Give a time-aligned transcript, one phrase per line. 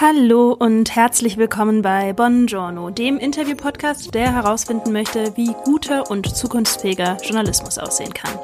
[0.00, 7.16] Hallo und herzlich willkommen bei Buongiorno, dem Interview-Podcast, der herausfinden möchte, wie guter und zukunftsfähiger
[7.22, 8.36] Journalismus aussehen kann.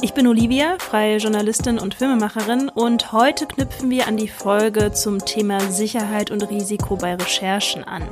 [0.00, 5.22] Ich bin Olivia, freie Journalistin und Filmemacherin und heute knüpfen wir an die Folge zum
[5.22, 8.08] Thema Sicherheit und Risiko bei Recherchen an.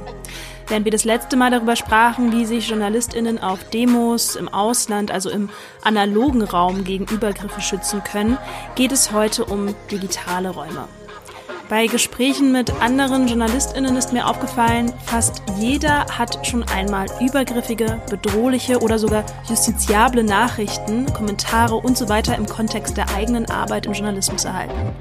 [0.69, 5.31] Während wir das letzte Mal darüber sprachen, wie sich JournalistInnen auf Demos im Ausland, also
[5.31, 5.49] im
[5.83, 8.37] analogen Raum gegen Übergriffe schützen können,
[8.75, 10.89] geht es heute um digitale Räume.
[11.69, 18.79] Bei Gesprächen mit anderen JournalistInnen ist mir aufgefallen, fast jeder hat schon einmal übergriffige, bedrohliche
[18.79, 24.45] oder sogar justiziable Nachrichten, Kommentare und so weiter im Kontext der eigenen Arbeit im Journalismus
[24.45, 24.95] erhalten.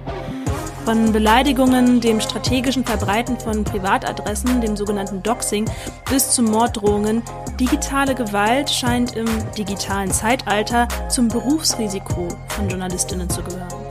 [0.86, 5.70] Von Beleidigungen, dem strategischen Verbreiten von Privatadressen, dem sogenannten Doxing,
[6.10, 7.22] bis zu Morddrohungen,
[7.60, 13.85] digitale Gewalt scheint im digitalen Zeitalter zum Berufsrisiko von Journalistinnen zu gehören.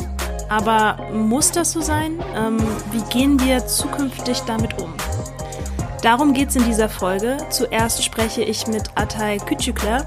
[0.55, 2.23] Aber muss das so sein?
[2.37, 2.59] Ähm,
[2.93, 4.95] wie gehen wir zukünftig damit um?
[6.01, 7.39] Darum geht es in dieser Folge.
[7.51, 10.07] Zuerst spreche ich mit Atay Küçükler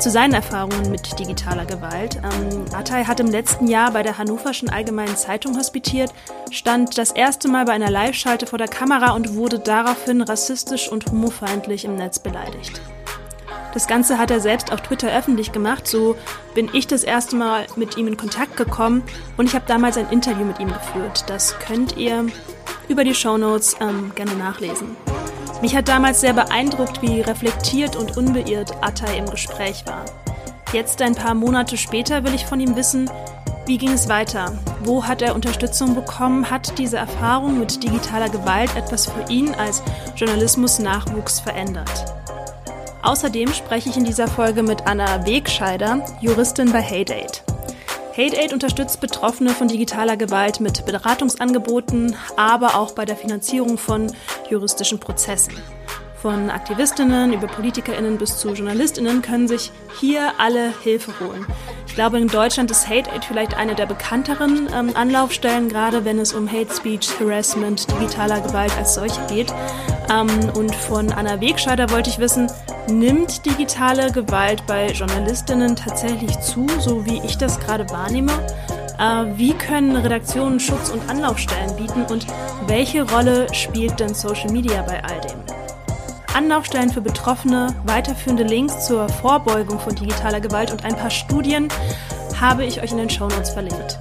[0.00, 2.16] zu seinen Erfahrungen mit digitaler Gewalt.
[2.16, 6.12] Ähm, Atay hat im letzten Jahr bei der Hannoverschen Allgemeinen Zeitung hospitiert,
[6.50, 11.06] stand das erste Mal bei einer Live-Schalte vor der Kamera und wurde daraufhin rassistisch und
[11.06, 12.80] homofeindlich im Netz beleidigt.
[13.76, 15.86] Das Ganze hat er selbst auf Twitter öffentlich gemacht.
[15.86, 16.16] So
[16.54, 19.02] bin ich das erste Mal mit ihm in Kontakt gekommen
[19.36, 21.24] und ich habe damals ein Interview mit ihm geführt.
[21.26, 22.24] Das könnt ihr
[22.88, 24.96] über die Shownotes ähm, gerne nachlesen.
[25.60, 30.06] Mich hat damals sehr beeindruckt, wie reflektiert und unbeirrt Attai im Gespräch war.
[30.72, 33.10] Jetzt ein paar Monate später will ich von ihm wissen,
[33.66, 34.58] wie ging es weiter?
[34.84, 36.50] Wo hat er Unterstützung bekommen?
[36.50, 39.82] Hat diese Erfahrung mit digitaler Gewalt etwas für ihn als
[40.16, 42.06] Journalismus-Nachwuchs verändert?
[43.06, 47.44] Außerdem spreche ich in dieser Folge mit Anna Wegscheider, Juristin bei HateAid.
[48.10, 54.12] HateAid unterstützt Betroffene von digitaler Gewalt mit Beratungsangeboten, aber auch bei der Finanzierung von
[54.50, 55.54] juristischen Prozessen.
[56.20, 61.46] Von Aktivistinnen über Politikerinnen bis zu Journalistinnen können sich hier alle Hilfe holen.
[61.86, 66.18] Ich glaube, in Deutschland ist Hate Aid vielleicht eine der bekannteren ähm, Anlaufstellen, gerade wenn
[66.18, 69.54] es um Hate Speech, Harassment, digitaler Gewalt als solche geht.
[70.10, 72.50] Ähm, und von Anna Wegscheider wollte ich wissen,
[72.88, 78.32] nimmt digitale Gewalt bei Journalistinnen tatsächlich zu, so wie ich das gerade wahrnehme?
[78.98, 82.26] Äh, wie können Redaktionen Schutz und Anlaufstellen bieten und
[82.66, 85.40] welche Rolle spielt denn Social Media bei all dem?
[86.34, 91.68] Anlaufstellen für Betroffene, weiterführende Links zur Vorbeugung von digitaler Gewalt und ein paar Studien
[92.38, 93.98] habe ich euch in den Shownotes verlinkt.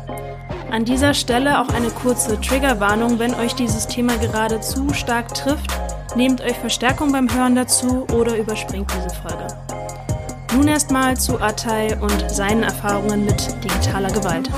[0.70, 5.72] An dieser Stelle auch eine kurze Triggerwarnung, wenn euch dieses Thema gerade zu stark trifft,
[6.16, 9.48] nehmt euch Verstärkung beim Hören dazu oder überspringt diese Folge.
[10.53, 14.50] Nun erstmal zu Atay und seinen Erfahrungen mit digitaler Gewalt.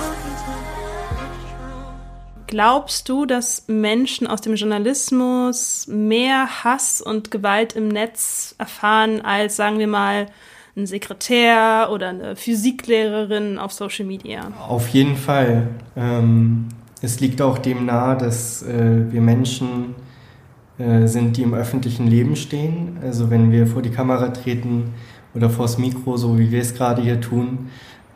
[2.46, 9.58] Glaubst du, dass Menschen aus dem Journalismus mehr Hass und Gewalt im Netz erfahren als,
[9.58, 10.28] sagen wir mal,
[10.78, 14.52] ein Sekretär oder eine Physiklehrerin auf Social Media?
[14.68, 15.68] Auf jeden Fall.
[15.98, 16.70] Ähm,
[17.02, 19.96] es liegt auch dem nahe, dass äh, wir Menschen
[20.78, 22.98] sind, die im öffentlichen Leben stehen.
[23.02, 24.94] Also wenn wir vor die Kamera treten
[25.34, 27.70] oder vors Mikro, so wie wir es gerade hier tun,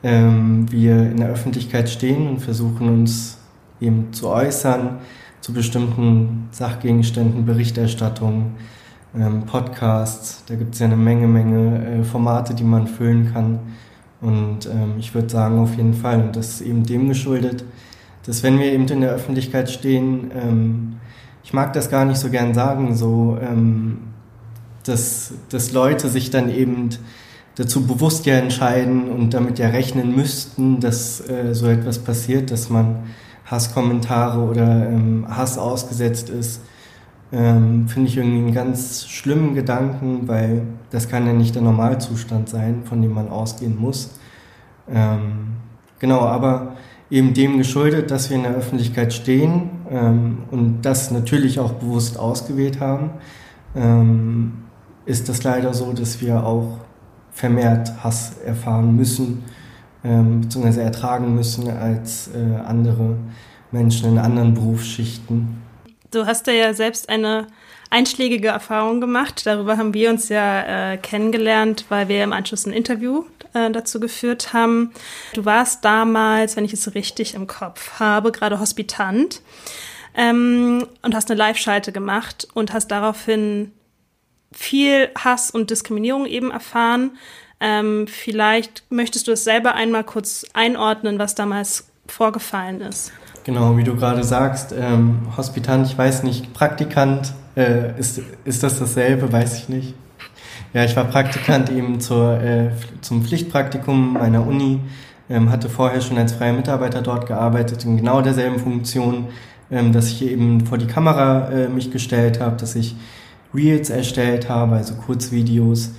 [0.03, 3.37] ähm, wir in der Öffentlichkeit stehen und versuchen uns
[3.79, 4.99] eben zu äußern
[5.41, 8.51] zu bestimmten Sachgegenständen, Berichterstattung,
[9.17, 10.43] ähm, Podcasts.
[10.47, 13.59] Da gibt es ja eine Menge, Menge äh, Formate, die man füllen kann.
[14.21, 16.21] Und ähm, ich würde sagen, auf jeden Fall.
[16.21, 17.63] Und das ist eben dem geschuldet,
[18.25, 20.31] dass wenn wir eben in der Öffentlichkeit stehen,
[21.43, 23.99] ich mag das gar nicht so gern sagen, so, ähm,
[24.85, 26.89] dass, dass Leute sich dann eben
[27.55, 32.69] dazu bewusst ja entscheiden und damit ja rechnen müssten, dass äh, so etwas passiert, dass
[32.69, 33.03] man
[33.45, 36.61] Hasskommentare oder ähm, Hass ausgesetzt ist,
[37.33, 42.49] ähm, finde ich irgendwie einen ganz schlimmen Gedanken, weil das kann ja nicht der Normalzustand
[42.49, 44.11] sein, von dem man ausgehen muss.
[44.89, 45.57] Ähm,
[45.99, 46.75] genau, aber
[47.09, 52.17] eben dem geschuldet, dass wir in der Öffentlichkeit stehen ähm, und das natürlich auch bewusst
[52.17, 53.11] ausgewählt haben,
[53.75, 54.53] ähm,
[55.05, 56.79] ist das leider so, dass wir auch
[57.31, 59.43] vermehrt Hass erfahren müssen
[60.03, 60.81] ähm, bzw.
[60.81, 63.17] ertragen müssen als äh, andere
[63.71, 65.61] Menschen in anderen Berufsschichten.
[66.11, 67.47] Du hast ja selbst eine
[67.89, 69.45] einschlägige Erfahrung gemacht.
[69.45, 73.23] Darüber haben wir uns ja äh, kennengelernt, weil wir im Anschluss ein Interview
[73.53, 74.91] äh, dazu geführt haben.
[75.33, 79.41] Du warst damals, wenn ich es richtig im Kopf habe, gerade Hospitant
[80.15, 83.71] ähm, und hast eine Live-Schalte gemacht und hast daraufhin
[84.51, 87.11] viel Hass und Diskriminierung eben erfahren.
[87.59, 93.11] Ähm, vielleicht möchtest du es selber einmal kurz einordnen, was damals vorgefallen ist.
[93.43, 98.79] Genau, wie du gerade sagst, ähm, Hospitant, ich weiß nicht, Praktikant, äh, ist, ist das
[98.79, 99.95] dasselbe, weiß ich nicht.
[100.73, 102.69] Ja, ich war Praktikant eben zur, äh,
[103.01, 104.79] zum Pflichtpraktikum meiner Uni,
[105.29, 109.27] ähm, hatte vorher schon als freier Mitarbeiter dort gearbeitet, in genau derselben Funktion,
[109.69, 112.95] ähm, dass ich eben vor die Kamera äh, mich gestellt habe, dass ich
[113.53, 115.91] Reels erstellt habe, also Kurzvideos.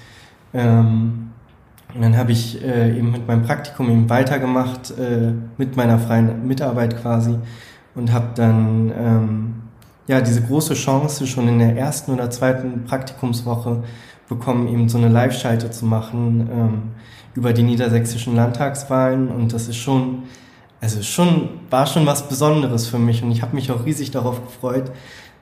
[0.55, 1.33] Ähm,
[1.95, 6.47] und dann habe ich äh, eben mit meinem Praktikum eben weitergemacht, äh, mit meiner freien
[6.47, 7.37] Mitarbeit quasi
[7.95, 9.55] und habe dann ähm,
[10.07, 13.83] ja diese große Chance schon in der ersten oder zweiten Praktikumswoche
[14.35, 16.83] bekommen, eben so eine Live-Schalte zu machen ähm,
[17.35, 19.29] über die niedersächsischen Landtagswahlen.
[19.29, 20.25] Und das ist schon,
[20.81, 23.23] also schon, war schon was Besonderes für mich.
[23.23, 24.91] Und ich habe mich auch riesig darauf gefreut.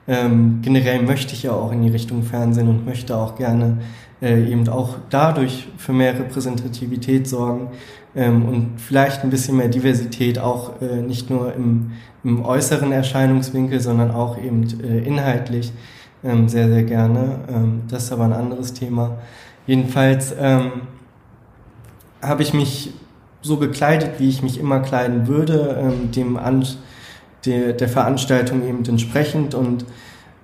[0.07, 3.77] Ähm, generell möchte ich ja auch in die Richtung Fernsehen und möchte auch gerne
[4.21, 7.69] äh, eben auch dadurch für mehr Repräsentativität sorgen
[8.15, 11.91] ähm, und vielleicht ein bisschen mehr Diversität auch äh, nicht nur im,
[12.23, 15.71] im äußeren Erscheinungswinkel, sondern auch eben äh, inhaltlich
[16.23, 17.39] ähm, sehr, sehr gerne.
[17.49, 19.17] Ähm, das ist aber ein anderes Thema.
[19.67, 20.71] Jedenfalls ähm,
[22.21, 22.93] habe ich mich
[23.41, 26.65] so gekleidet, wie ich mich immer kleiden würde, ähm, dem An
[27.45, 29.85] der, der Veranstaltung eben entsprechend und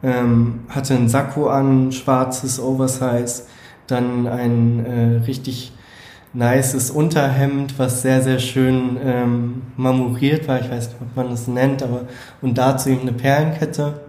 [0.04, 3.44] ähm, hatte ein Sakko an, schwarzes Oversize,
[3.88, 5.72] dann ein äh, richtig
[6.34, 10.60] nices Unterhemd, was sehr, sehr schön ähm, marmoriert war.
[10.60, 12.02] Ich weiß nicht, ob man das nennt, aber
[12.42, 14.07] und dazu eben eine Perlenkette.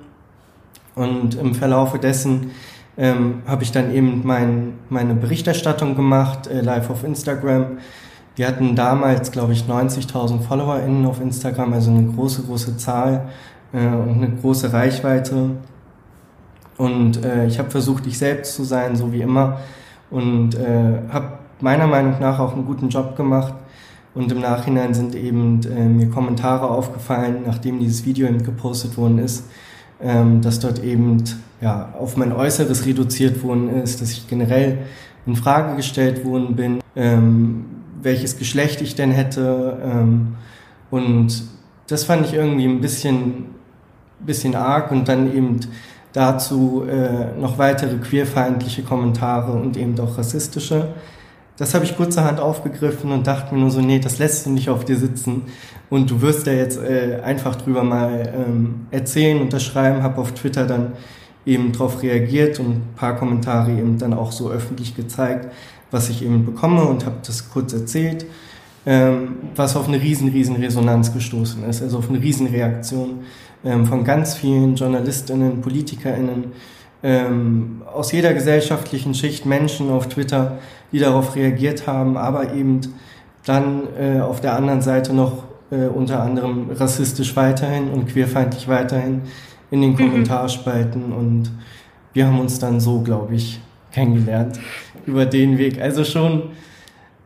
[0.99, 2.51] Und im Verlaufe dessen
[2.97, 7.79] ähm, habe ich dann eben mein, meine Berichterstattung gemacht, äh, live auf Instagram.
[8.35, 13.29] Wir hatten damals, glaube ich, 90.000 FollowerInnen auf Instagram, also eine große, große Zahl
[13.73, 15.51] äh, und eine große Reichweite.
[16.77, 19.61] Und äh, ich habe versucht, ich selbst zu sein, so wie immer.
[20.11, 23.55] Und äh, habe meiner Meinung nach auch einen guten Job gemacht.
[24.15, 29.19] Und im Nachhinein sind eben äh, mir Kommentare aufgefallen, nachdem dieses Video eben gepostet worden
[29.19, 29.45] ist,
[30.01, 31.23] ähm, dass dort eben
[31.61, 34.79] ja, auf mein Äußeres reduziert worden ist, dass ich generell
[35.27, 37.65] in Frage gestellt worden bin, ähm,
[38.03, 39.79] welches Geschlecht ich denn hätte.
[39.85, 40.37] Ähm,
[40.91, 41.43] und
[41.89, 43.47] das fand ich irgendwie ein bisschen,
[44.21, 45.61] bisschen arg und dann eben
[46.13, 50.89] dazu äh, noch weitere queerfeindliche Kommentare und eben auch rassistische.
[51.59, 54.71] Das habe ich kurzerhand aufgegriffen und dachte mir nur so, nee, das lässt du nicht
[54.71, 55.43] auf dir sitzen.
[55.91, 60.67] Und du wirst ja jetzt äh, einfach drüber mal ähm, erzählen, unterschreiben, habe auf Twitter
[60.67, 60.93] dann
[61.45, 65.53] eben darauf reagiert und ein paar Kommentare eben dann auch so öffentlich gezeigt,
[65.91, 68.27] was ich eben bekomme und habe das kurz erzählt,
[68.87, 73.21] ähm, was auf eine riesen, riesen Resonanz gestoßen ist, also auf eine riesen Reaktion
[73.65, 76.53] ähm, von ganz vielen Journalistinnen, Politikerinnen,
[77.03, 80.59] ähm, aus jeder gesellschaftlichen Schicht Menschen auf Twitter,
[80.93, 82.81] die darauf reagiert haben, aber eben
[83.45, 89.23] dann äh, auf der anderen Seite noch äh, unter anderem rassistisch weiterhin und queerfeindlich weiterhin
[89.71, 89.97] in den mhm.
[89.97, 91.51] Kommentarspalten und
[92.15, 93.61] wir haben uns dann so, glaube ich,
[93.93, 94.59] kennengelernt
[95.07, 95.81] über den Weg.
[95.81, 96.51] Also schon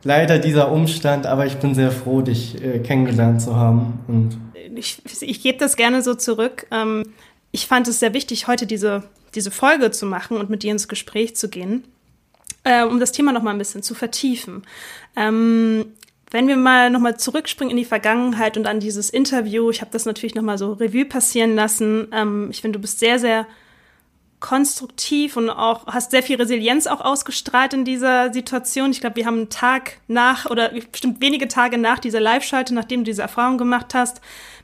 [0.04, 4.00] leider dieser Umstand, aber ich bin sehr froh, dich äh, kennengelernt zu haben.
[4.08, 4.38] Und
[4.74, 6.66] ich, ich gebe das gerne so zurück.
[6.70, 7.04] Ähm,
[7.52, 9.04] ich fand es sehr wichtig, heute diese,
[9.34, 11.84] diese Folge zu machen und mit dir ins Gespräch zu gehen,
[12.64, 14.62] äh, um das Thema noch mal ein bisschen zu vertiefen.
[15.16, 15.86] Ähm,
[16.30, 20.06] wenn wir mal nochmal zurückspringen in die Vergangenheit und an dieses Interview, ich habe das
[20.06, 22.08] natürlich nochmal so Revue passieren lassen.
[22.12, 23.46] Ähm, ich finde, du bist sehr, sehr
[24.40, 28.90] konstruktiv und auch hast sehr viel Resilienz auch ausgestrahlt in dieser Situation.
[28.90, 33.00] Ich glaube, wir haben einen Tag nach oder bestimmt wenige Tage nach dieser Live-Schalte, nachdem
[33.00, 34.20] du diese Erfahrung gemacht hast,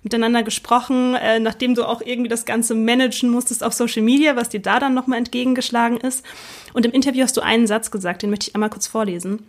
[0.08, 4.48] miteinander gesprochen, äh, nachdem du auch irgendwie das Ganze managen musstest auf Social Media, was
[4.48, 6.24] dir da dann nochmal entgegengeschlagen ist.
[6.72, 9.46] Und im Interview hast du einen Satz gesagt, den möchte ich einmal kurz vorlesen.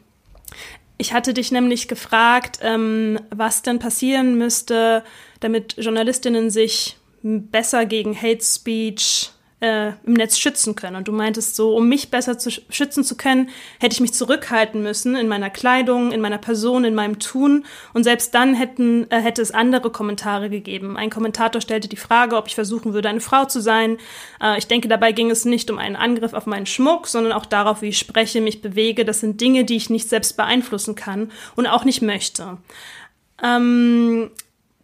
[0.97, 5.03] Ich hatte dich nämlich gefragt, ähm, was denn passieren müsste,
[5.39, 10.95] damit Journalistinnen sich besser gegen Hate Speech äh, im Netz schützen können.
[10.95, 13.49] Und du meintest so, um mich besser zu schützen zu können,
[13.79, 17.65] hätte ich mich zurückhalten müssen in meiner Kleidung, in meiner Person, in meinem Tun.
[17.93, 20.97] Und selbst dann hätten, äh, hätte es andere Kommentare gegeben.
[20.97, 23.97] Ein Kommentator stellte die Frage, ob ich versuchen würde, eine Frau zu sein.
[24.41, 27.45] Äh, ich denke, dabei ging es nicht um einen Angriff auf meinen Schmuck, sondern auch
[27.45, 29.03] darauf, wie ich spreche, mich bewege.
[29.03, 32.57] Das sind Dinge, die ich nicht selbst beeinflussen kann und auch nicht möchte.
[33.43, 34.31] Ähm,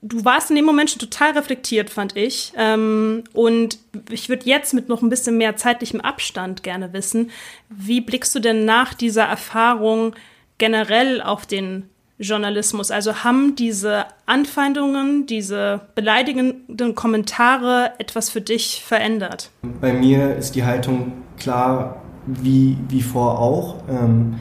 [0.08, 2.54] du warst in dem Moment schon total reflektiert, fand ich.
[2.58, 7.32] Ähm, und ich würde jetzt mit noch ein bisschen mehr zeitlichem Abstand gerne wissen,
[7.70, 10.14] wie blickst du denn nach dieser Erfahrung
[10.58, 12.92] generell auf den Journalismus?
[12.92, 19.50] Also haben diese Anfeindungen, diese beleidigenden Kommentare etwas für dich verändert?
[19.82, 24.36] Bei mir ist die Haltung klar, wie, wie vor auch, ähm,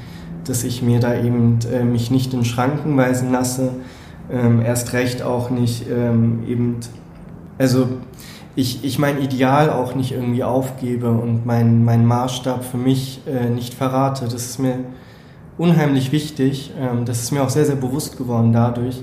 [0.45, 3.73] dass ich mir da eben äh, mich nicht in Schranken weisen lasse
[4.31, 6.77] ähm, erst recht auch nicht ähm, eben,
[7.59, 7.89] also
[8.57, 13.51] ich, ich mein Ideal auch nicht irgendwie aufgebe und meinen mein Maßstab für mich äh,
[13.51, 14.25] nicht verrate.
[14.25, 14.79] Das ist mir
[15.59, 16.73] unheimlich wichtig.
[16.79, 19.03] Ähm, das ist mir auch sehr, sehr bewusst geworden dadurch.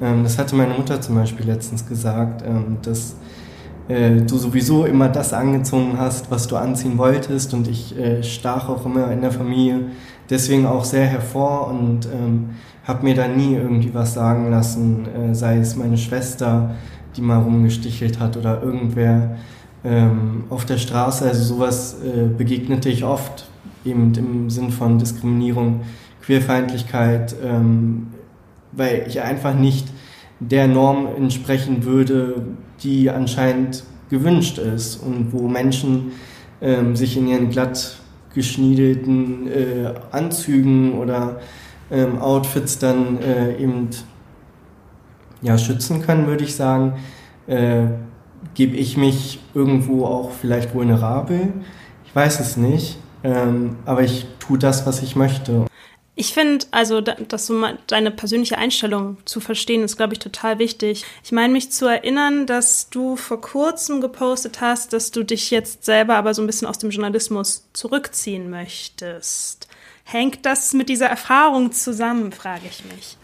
[0.00, 3.16] Ähm, das hatte meine Mutter zum Beispiel letztens gesagt, ähm, dass
[3.88, 8.68] äh, du sowieso immer das angezogen hast, was du anziehen wolltest und ich äh, stach
[8.68, 9.80] auch immer in der Familie
[10.28, 12.50] deswegen auch sehr hervor und ähm,
[12.86, 16.74] habe mir da nie irgendwie was sagen lassen, äh, sei es meine Schwester,
[17.16, 19.36] die mal rumgestichelt hat oder irgendwer
[19.84, 21.24] ähm, auf der Straße.
[21.24, 23.48] Also sowas äh, begegnete ich oft,
[23.84, 25.80] eben im Sinn von Diskriminierung,
[26.22, 28.08] Queerfeindlichkeit, ähm,
[28.72, 29.88] weil ich einfach nicht
[30.40, 32.42] der Norm entsprechen würde,
[32.82, 36.12] die anscheinend gewünscht ist und wo Menschen
[36.60, 37.98] ähm, sich in ihren glatt
[38.34, 41.40] geschniedelten äh, Anzügen oder
[41.90, 43.90] ähm, Outfits dann äh, eben
[45.42, 46.94] ja, schützen können, würde ich sagen,
[47.46, 47.86] äh,
[48.54, 51.52] gebe ich mich irgendwo auch vielleicht vulnerabel.
[52.04, 55.66] Ich weiß es nicht, ähm, aber ich tue das, was ich möchte.
[56.18, 61.04] Ich finde, also, dass so deine persönliche Einstellung zu verstehen, ist, glaube ich, total wichtig.
[61.22, 65.84] Ich meine, mich zu erinnern, dass du vor kurzem gepostet hast, dass du dich jetzt
[65.84, 69.65] selber aber so ein bisschen aus dem Journalismus zurückziehen möchtest.
[70.08, 73.16] Hängt das mit dieser Erfahrung zusammen, frage ich mich.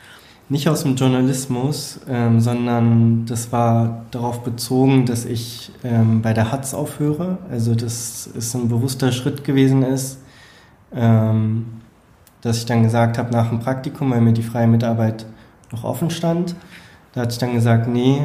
[0.48, 6.50] Nicht aus dem Journalismus, ähm, sondern das war darauf bezogen, dass ich ähm, bei der
[6.50, 7.38] Hatz aufhöre.
[7.48, 10.18] Also, dass es ein bewusster Schritt gewesen ist.
[10.92, 11.66] Ähm,
[12.40, 15.24] dass ich dann gesagt habe, nach dem Praktikum, weil mir die freie Mitarbeit
[15.70, 16.56] noch offen stand,
[17.12, 18.22] da hatte ich dann gesagt, nee,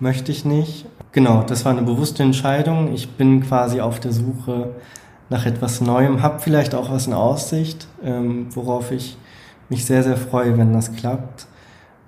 [0.00, 0.86] möchte ich nicht.
[1.12, 2.94] Genau, das war eine bewusste Entscheidung.
[2.94, 4.70] Ich bin quasi auf der Suche
[5.30, 9.16] nach etwas Neuem, habe vielleicht auch was in Aussicht, ähm, worauf ich
[9.68, 11.46] mich sehr, sehr freue, wenn das klappt.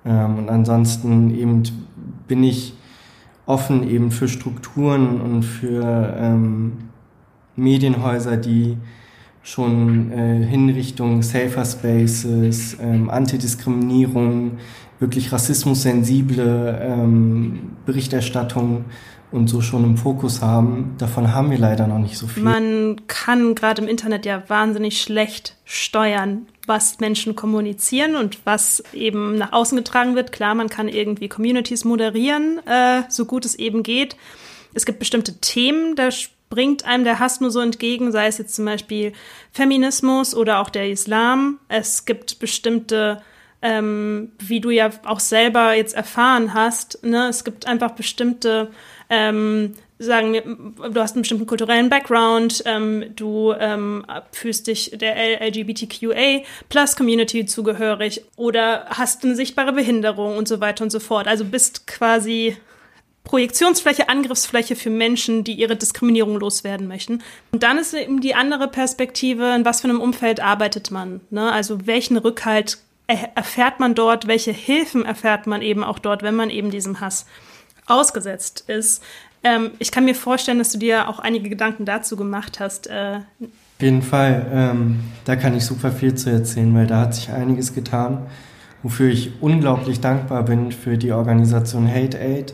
[0.05, 1.63] Ähm, und ansonsten eben
[2.27, 2.73] bin ich
[3.45, 6.89] offen eben für Strukturen und für ähm,
[7.55, 8.77] Medienhäuser, die
[9.43, 14.57] schon äh, hin Richtung Safer Spaces, ähm, Antidiskriminierung,
[14.99, 18.85] wirklich rassismussensible ähm, Berichterstattung
[19.31, 20.95] und so schon im Fokus haben.
[20.97, 22.43] Davon haben wir leider noch nicht so viel.
[22.43, 29.37] Man kann gerade im Internet ja wahnsinnig schlecht steuern, was Menschen kommunizieren und was eben
[29.37, 30.31] nach außen getragen wird.
[30.31, 34.15] Klar, man kann irgendwie Communities moderieren, äh, so gut es eben geht.
[34.73, 36.09] Es gibt bestimmte Themen, da
[36.49, 39.13] bringt einem der Hass nur so entgegen, sei es jetzt zum Beispiel
[39.51, 41.59] Feminismus oder auch der Islam.
[41.67, 43.21] Es gibt bestimmte,
[43.61, 48.69] ähm, wie du ja auch selber jetzt erfahren hast, ne, es gibt einfach bestimmte
[49.11, 55.15] ähm, sagen wir, du hast einen bestimmten kulturellen Background, ähm, du ähm, fühlst dich der
[55.41, 61.27] LGBTQA Plus Community zugehörig oder hast eine sichtbare Behinderung und so weiter und so fort.
[61.27, 62.57] Also bist quasi
[63.25, 67.21] Projektionsfläche, Angriffsfläche für Menschen, die ihre Diskriminierung loswerden möchten.
[67.51, 71.21] Und dann ist eben die andere Perspektive, in was für einem Umfeld arbeitet man.
[71.29, 71.51] Ne?
[71.51, 76.49] Also welchen Rückhalt erfährt man dort, welche Hilfen erfährt man eben auch dort, wenn man
[76.49, 77.25] eben diesem Hass
[77.91, 79.03] ausgesetzt ist.
[79.43, 82.87] Ähm, ich kann mir vorstellen, dass du dir auch einige Gedanken dazu gemacht hast.
[82.87, 87.15] Äh, Auf jeden Fall, ähm, da kann ich super viel zu erzählen, weil da hat
[87.15, 88.27] sich einiges getan,
[88.83, 92.53] wofür ich unglaublich dankbar bin für die Organisation Hate Aid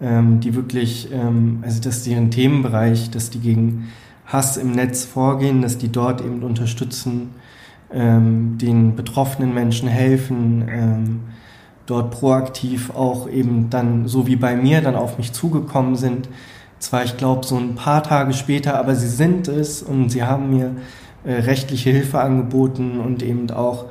[0.00, 3.88] ähm, die wirklich, ähm, also dass die ihren Themenbereich, dass die gegen
[4.26, 7.30] Hass im Netz vorgehen, dass die dort eben unterstützen,
[7.92, 11.20] ähm, den betroffenen Menschen helfen, ähm,
[11.88, 16.28] dort proaktiv auch eben dann, so wie bei mir, dann auf mich zugekommen sind.
[16.78, 20.50] Zwar, ich glaube, so ein paar Tage später, aber sie sind es und sie haben
[20.50, 20.76] mir
[21.24, 23.86] äh, rechtliche Hilfe angeboten und eben auch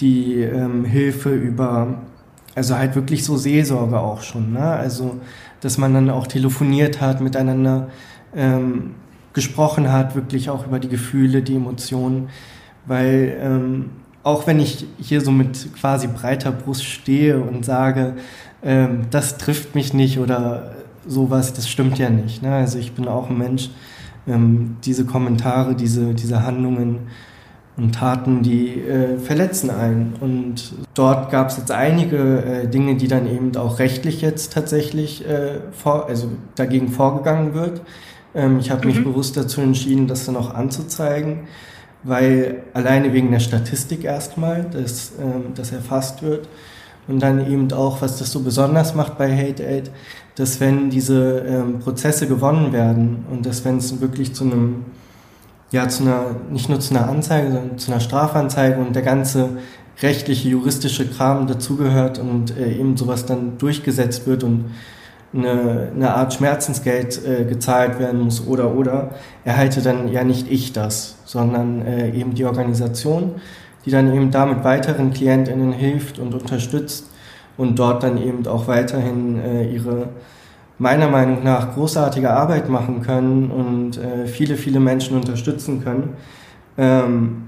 [0.00, 2.02] die ähm, Hilfe über,
[2.56, 4.64] also halt wirklich so Seelsorge auch schon, ne?
[4.64, 5.16] Also
[5.60, 7.88] dass man dann auch telefoniert hat, miteinander
[8.34, 8.94] ähm,
[9.32, 12.28] gesprochen hat, wirklich auch über die Gefühle, die Emotionen,
[12.86, 13.90] weil ähm,
[14.26, 18.14] auch wenn ich hier so mit quasi breiter Brust stehe und sage,
[18.60, 20.72] ähm, das trifft mich nicht oder
[21.06, 22.42] sowas, das stimmt ja nicht.
[22.42, 22.52] Ne?
[22.52, 23.70] Also ich bin auch ein Mensch,
[24.26, 27.06] ähm, diese Kommentare, diese, diese Handlungen
[27.76, 30.14] und Taten, die äh, verletzen einen.
[30.20, 35.24] Und dort gab es jetzt einige äh, Dinge, die dann eben auch rechtlich jetzt tatsächlich
[35.24, 37.80] äh, vor, also dagegen vorgegangen wird.
[38.34, 39.04] Ähm, ich habe mich mhm.
[39.04, 41.46] bewusst dazu entschieden, das dann auch anzuzeigen,
[42.06, 46.48] weil alleine wegen der Statistik erstmal, dass ähm, das erfasst wird.
[47.08, 49.90] Und dann eben auch, was das so besonders macht bei Hate Aid,
[50.34, 54.84] dass wenn diese ähm, Prozesse gewonnen werden und dass wenn es wirklich zu einem
[55.72, 59.50] ja, zu einer, nicht nur zu einer Anzeige, sondern zu einer Strafanzeige und der ganze
[60.00, 64.66] rechtliche, juristische Kram dazugehört und äh, eben sowas dann durchgesetzt wird und
[65.36, 69.10] eine, eine Art Schmerzensgeld äh, gezahlt werden muss oder oder
[69.44, 73.36] erhalte dann ja nicht ich das, sondern äh, eben die Organisation,
[73.84, 77.10] die dann eben damit weiteren KlientInnen hilft und unterstützt
[77.56, 80.08] und dort dann eben auch weiterhin äh, ihre
[80.78, 86.14] meiner Meinung nach großartige Arbeit machen können und äh, viele, viele Menschen unterstützen können.
[86.76, 87.44] Ähm,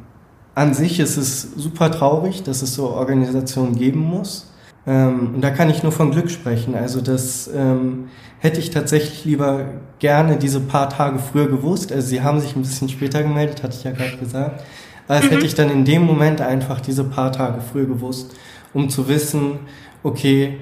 [0.54, 4.47] an sich ist es super traurig, dass es so Organisationen geben muss.
[4.88, 6.74] Ähm, und da kann ich nur von Glück sprechen.
[6.74, 9.66] Also das ähm, hätte ich tatsächlich lieber
[9.98, 11.92] gerne diese paar Tage früher gewusst.
[11.92, 14.64] Also sie haben sich ein bisschen später gemeldet, hatte ich ja gerade gesagt.
[15.06, 18.34] Aber das hätte ich dann in dem Moment einfach diese paar Tage früher gewusst,
[18.72, 19.58] um zu wissen,
[20.02, 20.58] okay,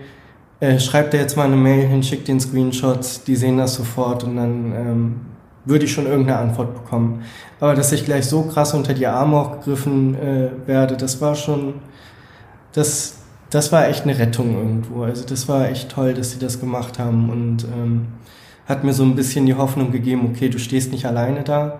[0.58, 4.24] äh, schreibt er jetzt mal eine Mail hin, schickt den Screenshots, die sehen das sofort
[4.24, 5.20] und dann ähm,
[5.64, 7.22] würde ich schon irgendeine Antwort bekommen.
[7.60, 11.34] Aber dass ich gleich so krass unter die Arme auch gegriffen äh, werde, das war
[11.34, 11.74] schon,
[12.72, 13.15] das,
[13.50, 15.02] das war echt eine Rettung irgendwo.
[15.02, 18.06] Also das war echt toll, dass sie das gemacht haben und ähm,
[18.66, 21.78] hat mir so ein bisschen die Hoffnung gegeben, okay, du stehst nicht alleine da.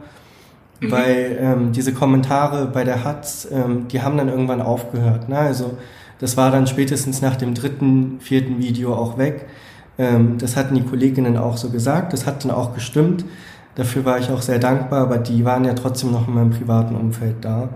[0.81, 0.91] Mhm.
[0.91, 5.29] Weil ähm, diese Kommentare bei der Hatz, ähm, die haben dann irgendwann aufgehört.
[5.29, 5.39] Ne?
[5.39, 5.77] Also
[6.19, 9.47] das war dann spätestens nach dem dritten, vierten Video auch weg.
[9.99, 12.13] Ähm, das hatten die Kolleginnen auch so gesagt.
[12.13, 13.25] Das hat dann auch gestimmt.
[13.75, 16.95] Dafür war ich auch sehr dankbar, aber die waren ja trotzdem noch in meinem privaten
[16.95, 17.69] Umfeld da.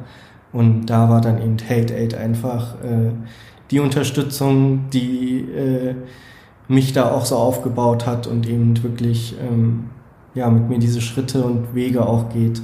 [0.52, 3.12] Und da war dann eben Hate Aid einfach äh,
[3.70, 5.94] die Unterstützung, die äh,
[6.68, 9.90] mich da auch so aufgebaut hat und eben wirklich ähm,
[10.34, 12.62] ja, mit mir diese Schritte und Wege auch geht.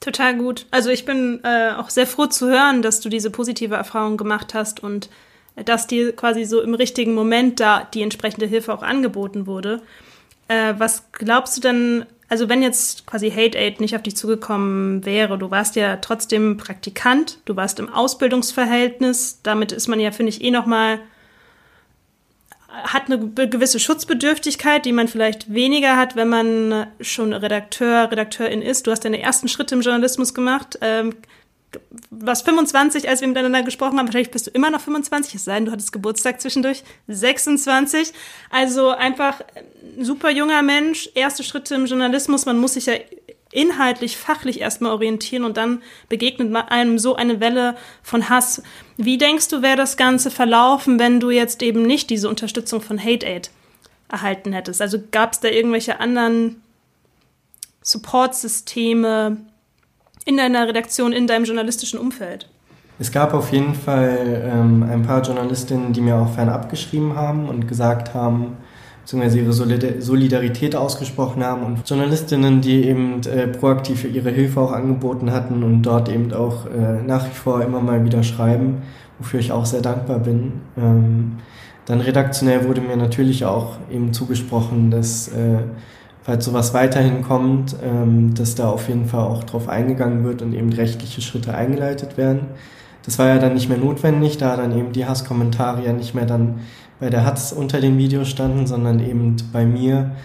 [0.00, 0.66] Total gut.
[0.70, 4.54] Also ich bin äh, auch sehr froh zu hören, dass du diese positive Erfahrung gemacht
[4.54, 5.10] hast und
[5.56, 9.82] äh, dass dir quasi so im richtigen Moment da die entsprechende Hilfe auch angeboten wurde.
[10.46, 15.04] Äh, was glaubst du denn, also wenn jetzt quasi Hate Aid nicht auf dich zugekommen
[15.04, 20.30] wäre, du warst ja trotzdem Praktikant, du warst im Ausbildungsverhältnis, damit ist man ja, finde
[20.30, 21.00] ich, eh nochmal
[22.68, 23.18] hat eine
[23.48, 28.86] gewisse Schutzbedürftigkeit, die man vielleicht weniger hat, wenn man schon Redakteur, Redakteurin ist.
[28.86, 30.78] Du hast deine ersten Schritte im Journalismus gemacht.
[30.82, 31.14] Ähm,
[32.10, 35.56] was 25, als wir miteinander gesprochen haben, wahrscheinlich bist du immer noch 25, es sei
[35.56, 38.12] denn, du hattest Geburtstag zwischendurch, 26.
[38.50, 39.40] Also einfach
[39.98, 42.94] ein super junger Mensch, erste Schritte im Journalismus, man muss sich ja
[43.52, 48.62] inhaltlich, fachlich erstmal orientieren und dann begegnet einem so eine Welle von Hass.
[48.96, 53.02] Wie denkst du, wäre das Ganze verlaufen, wenn du jetzt eben nicht diese Unterstützung von
[53.02, 53.50] Hate Aid
[54.10, 54.82] erhalten hättest?
[54.82, 56.62] Also gab es da irgendwelche anderen
[57.80, 59.38] Supportsysteme
[60.28, 62.50] in deiner Redaktion, in deinem journalistischen Umfeld?
[62.98, 67.48] Es gab auf jeden Fall ähm, ein paar Journalistinnen, die mir auch fernab geschrieben haben
[67.48, 68.58] und gesagt haben,
[69.00, 75.32] beziehungsweise ihre Solidarität ausgesprochen haben und Journalistinnen, die eben äh, proaktiv ihre Hilfe auch angeboten
[75.32, 78.82] hatten und dort eben auch äh, nach wie vor immer mal wieder schreiben,
[79.18, 80.60] wofür ich auch sehr dankbar bin.
[80.76, 81.38] Ähm,
[81.86, 85.60] dann redaktionell wurde mir natürlich auch eben zugesprochen, dass äh,
[86.28, 90.52] falls sowas weiterhin kommt, ähm, dass da auf jeden Fall auch drauf eingegangen wird und
[90.52, 92.48] eben rechtliche Schritte eingeleitet werden.
[93.02, 96.26] Das war ja dann nicht mehr notwendig, da dann eben die Hasskommentare ja nicht mehr
[96.26, 96.60] dann
[97.00, 100.16] bei der Hatz unter den Videos standen, sondern eben bei mir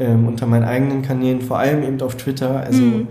[0.00, 2.58] ähm, unter meinen eigenen Kanälen, vor allem eben auf Twitter.
[2.58, 3.06] Also mhm.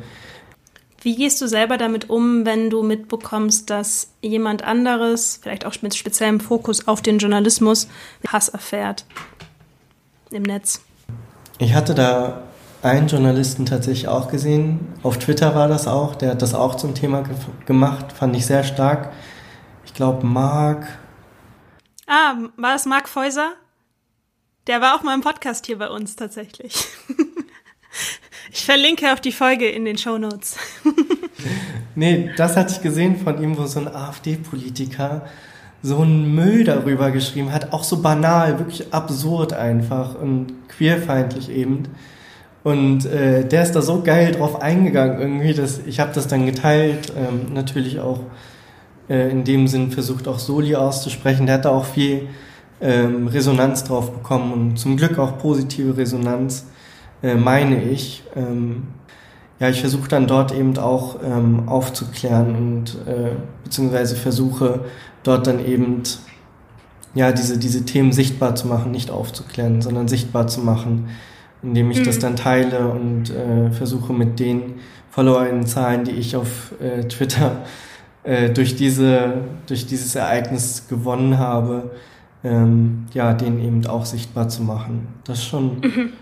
[1.02, 5.96] Wie gehst du selber damit um, wenn du mitbekommst, dass jemand anderes, vielleicht auch mit
[5.96, 7.88] speziellem Fokus auf den Journalismus,
[8.28, 9.06] Hass erfährt
[10.32, 10.82] im Netz?
[11.62, 12.42] Ich hatte da
[12.82, 14.80] einen Journalisten tatsächlich auch gesehen.
[15.04, 16.16] Auf Twitter war das auch.
[16.16, 17.36] Der hat das auch zum Thema ge
[17.68, 18.12] gemacht.
[18.14, 19.12] Fand ich sehr stark.
[19.86, 20.88] Ich glaube, Marc
[22.08, 23.52] Ah, war das Marc Feuser?
[24.66, 26.88] Der war auch mal im Podcast hier bei uns tatsächlich.
[28.52, 30.58] ich verlinke auf die Folge in den Show Notes.
[31.96, 35.28] nee, das hatte ich gesehen von ihm, wo so ein AfD-Politiker
[35.84, 41.84] so einen Müll darüber geschrieben hat, auch so banal, wirklich absurd einfach und queerfeindlich eben.
[42.64, 46.46] Und äh, der ist da so geil drauf eingegangen irgendwie, dass ich habe das dann
[46.46, 48.20] geteilt, ähm, natürlich auch
[49.10, 51.48] äh, in dem Sinn versucht, auch Soli auszusprechen.
[51.48, 52.28] Der hat da auch viel
[52.80, 56.68] ähm, Resonanz drauf bekommen und zum Glück auch positive Resonanz,
[57.24, 58.24] äh, meine ich.
[58.36, 58.88] Ähm,
[59.60, 63.32] ja, ich versuche dann dort eben auch ähm, aufzuklären und äh,
[63.64, 64.86] beziehungsweise versuche
[65.24, 66.02] dort dann eben
[67.14, 71.10] ja diese, diese Themen sichtbar zu machen, nicht aufzuklären, sondern sichtbar zu machen,
[71.62, 72.06] indem ich mhm.
[72.06, 74.76] das dann teile und äh, versuche mit den
[75.12, 77.64] Followern-Zahlen, die ich auf äh, Twitter
[78.24, 79.34] äh, durch, diese,
[79.68, 81.92] durch dieses Ereignis gewonnen habe,
[82.44, 85.08] ähm, ja, den eben auch sichtbar zu machen.
[85.26, 86.14] Das ist schon, mhm.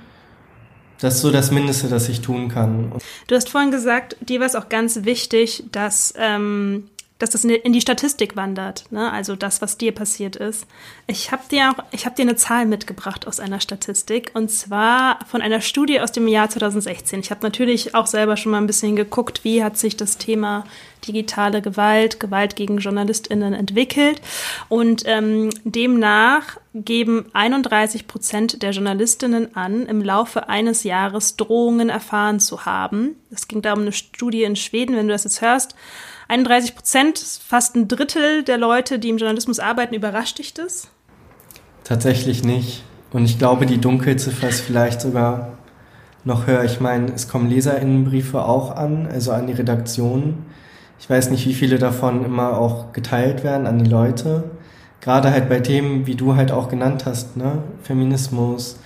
[1.00, 2.92] das ist so das Mindeste, das ich tun kann.
[3.28, 6.86] Du hast vorhin gesagt, dir war es auch ganz wichtig, dass ähm,
[7.20, 9.12] dass das in die Statistik wandert, ne?
[9.12, 10.66] also das, was dir passiert ist.
[11.06, 15.20] Ich habe dir auch, ich habe dir eine Zahl mitgebracht aus einer Statistik und zwar
[15.28, 17.20] von einer Studie aus dem Jahr 2016.
[17.20, 20.64] Ich habe natürlich auch selber schon mal ein bisschen geguckt, wie hat sich das Thema
[21.08, 24.22] digitale Gewalt, Gewalt gegen JournalistInnen entwickelt
[24.70, 32.40] und ähm, demnach geben 31 Prozent der Journalistinnen an, im Laufe eines Jahres Drohungen erfahren
[32.40, 33.16] zu haben.
[33.32, 35.76] Es ging da um eine Studie in Schweden, wenn du das jetzt hörst
[36.30, 40.88] 31 Prozent, fast ein Drittel der Leute, die im Journalismus arbeiten, überrascht dich das?
[41.84, 42.84] Tatsächlich nicht.
[43.12, 45.58] Und ich glaube, die Dunkelziffer ist vielleicht sogar
[46.24, 46.64] noch höher.
[46.64, 50.46] Ich meine, es kommen Leserinnenbriefe auch an, also an die Redaktion.
[51.00, 54.52] Ich weiß nicht, wie viele davon immer auch geteilt werden an die Leute.
[55.02, 57.64] Gerade halt bei Themen, wie du halt auch genannt hast, ne?
[57.82, 58.78] Feminismus,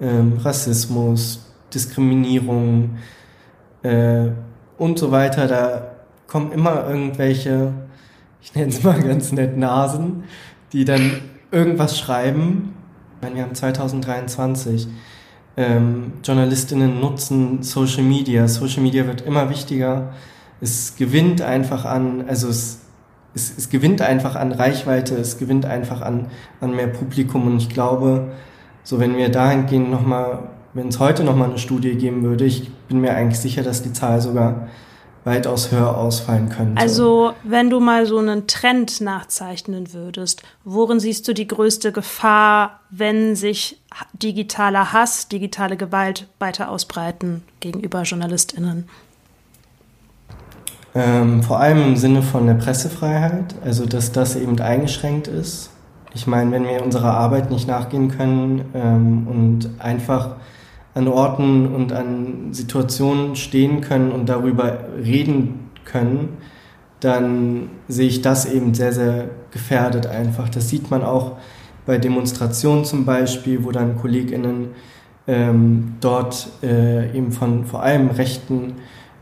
[0.00, 2.98] ähm, Rassismus, Diskriminierung
[3.82, 4.26] äh,
[4.78, 5.48] und so weiter.
[5.48, 5.93] Da
[6.34, 7.72] kommen immer irgendwelche,
[8.42, 10.24] ich nenne es mal ganz nett, Nasen,
[10.72, 11.20] die dann
[11.52, 12.74] irgendwas schreiben.
[13.22, 14.88] Ich wir haben 2023.
[15.56, 18.48] Ähm, Journalistinnen nutzen Social Media.
[18.48, 20.12] Social Media wird immer wichtiger.
[20.60, 22.80] Es gewinnt einfach an, also es,
[23.36, 26.26] es, es gewinnt einfach an Reichweite, es gewinnt einfach an,
[26.60, 27.46] an mehr Publikum.
[27.46, 28.32] Und ich glaube,
[28.82, 33.00] so wenn wir dahingehend nochmal, wenn es heute nochmal eine Studie geben würde, ich bin
[33.00, 34.66] mir eigentlich sicher, dass die Zahl sogar
[35.24, 36.80] weitaus höher ausfallen könnte.
[36.80, 42.80] Also, wenn du mal so einen Trend nachzeichnen würdest, worin siehst du die größte Gefahr,
[42.90, 43.80] wenn sich
[44.12, 48.88] digitaler Hass, digitale Gewalt weiter ausbreiten gegenüber JournalistInnen?
[50.94, 55.70] Ähm, vor allem im Sinne von der Pressefreiheit, also dass das eben eingeschränkt ist.
[56.14, 60.36] Ich meine, wenn wir unserer Arbeit nicht nachgehen können ähm, und einfach
[60.94, 66.36] an Orten und an Situationen stehen können und darüber reden können,
[67.00, 70.48] dann sehe ich das eben sehr, sehr gefährdet einfach.
[70.48, 71.32] Das sieht man auch
[71.84, 74.68] bei Demonstrationen zum Beispiel, wo dann KollegInnen
[75.26, 78.74] ähm, dort äh, eben von vor allem rechten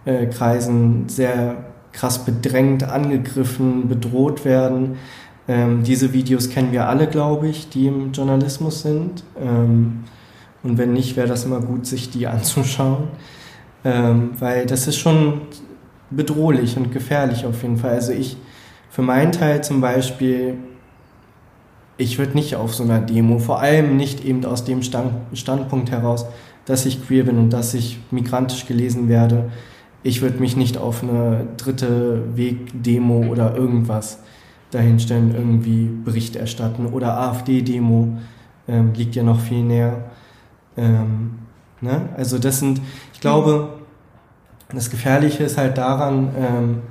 [0.04, 4.96] äh, Kreisen sehr krass bedrängt, angegriffen, bedroht werden.
[5.48, 9.24] Ähm, diese Videos kennen wir alle, glaube ich, die im Journalismus sind.
[9.40, 10.04] Ähm,
[10.62, 13.08] und wenn nicht, wäre das immer gut, sich die anzuschauen.
[13.84, 15.42] Ähm, weil das ist schon
[16.10, 17.92] bedrohlich und gefährlich auf jeden Fall.
[17.92, 18.36] Also ich,
[18.90, 20.54] für meinen Teil zum Beispiel,
[21.96, 25.90] ich würde nicht auf so einer Demo, vor allem nicht eben aus dem Stand, Standpunkt
[25.90, 26.26] heraus,
[26.64, 29.50] dass ich queer bin und dass ich migrantisch gelesen werde.
[30.04, 34.18] Ich würde mich nicht auf eine dritte Weg-Demo oder irgendwas
[34.70, 36.86] dahinstellen, irgendwie Bericht erstatten.
[36.86, 38.16] Oder AfD-Demo
[38.68, 40.10] ähm, liegt ja noch viel näher.
[40.76, 41.38] Ähm,
[41.80, 42.08] ne?
[42.16, 42.80] Also das sind,
[43.12, 43.80] ich glaube,
[44.72, 46.82] das Gefährliche ist halt daran, ähm,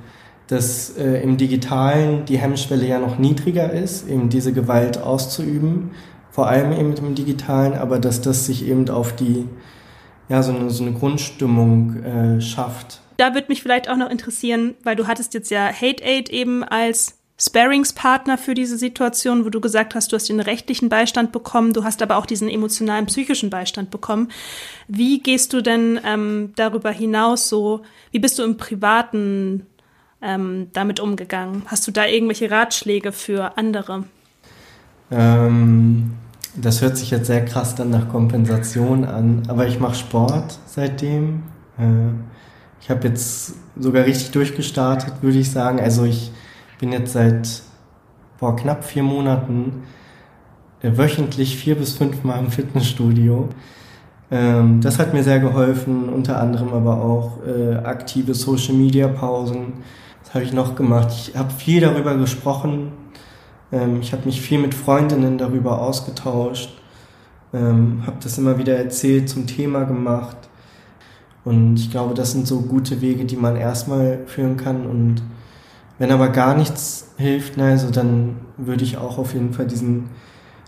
[0.46, 5.92] dass äh, im Digitalen die Hemmschwelle ja noch niedriger ist, eben diese Gewalt auszuüben,
[6.30, 9.48] vor allem eben im Digitalen, aber dass das sich eben auf die,
[10.28, 13.00] ja, so eine, so eine Grundstimmung äh, schafft.
[13.16, 16.64] Da würde mich vielleicht auch noch interessieren, weil du hattest jetzt ja Hate Aid eben
[16.64, 21.72] als Sparingspartner für diese Situation, wo du gesagt hast, du hast den rechtlichen Beistand bekommen,
[21.72, 24.28] du hast aber auch diesen emotionalen, psychischen Beistand bekommen.
[24.86, 29.66] Wie gehst du denn ähm, darüber hinaus so, wie bist du im Privaten
[30.20, 31.62] ähm, damit umgegangen?
[31.66, 34.04] Hast du da irgendwelche Ratschläge für andere?
[35.10, 36.12] Ähm,
[36.54, 41.42] das hört sich jetzt sehr krass dann nach Kompensation an, aber ich mache Sport seitdem.
[41.78, 42.12] Äh,
[42.80, 45.80] ich habe jetzt sogar richtig durchgestartet, würde ich sagen.
[45.80, 46.30] Also ich
[46.82, 47.62] bin jetzt seit
[48.40, 49.84] boah, knapp vier Monaten
[50.82, 53.50] äh, wöchentlich vier bis fünf Mal im Fitnessstudio.
[54.32, 59.74] Ähm, das hat mir sehr geholfen, unter anderem aber auch äh, aktive Social-Media-Pausen.
[60.24, 61.06] Was habe ich noch gemacht?
[61.12, 62.90] Ich habe viel darüber gesprochen.
[63.70, 66.80] Ähm, ich habe mich viel mit Freundinnen darüber ausgetauscht.
[67.54, 70.36] Ähm, habe das immer wieder erzählt, zum Thema gemacht.
[71.44, 75.22] Und ich glaube, das sind so gute Wege, die man erstmal führen kann und
[76.02, 80.10] wenn aber gar nichts hilft, ne, also dann würde ich auch auf jeden Fall diesen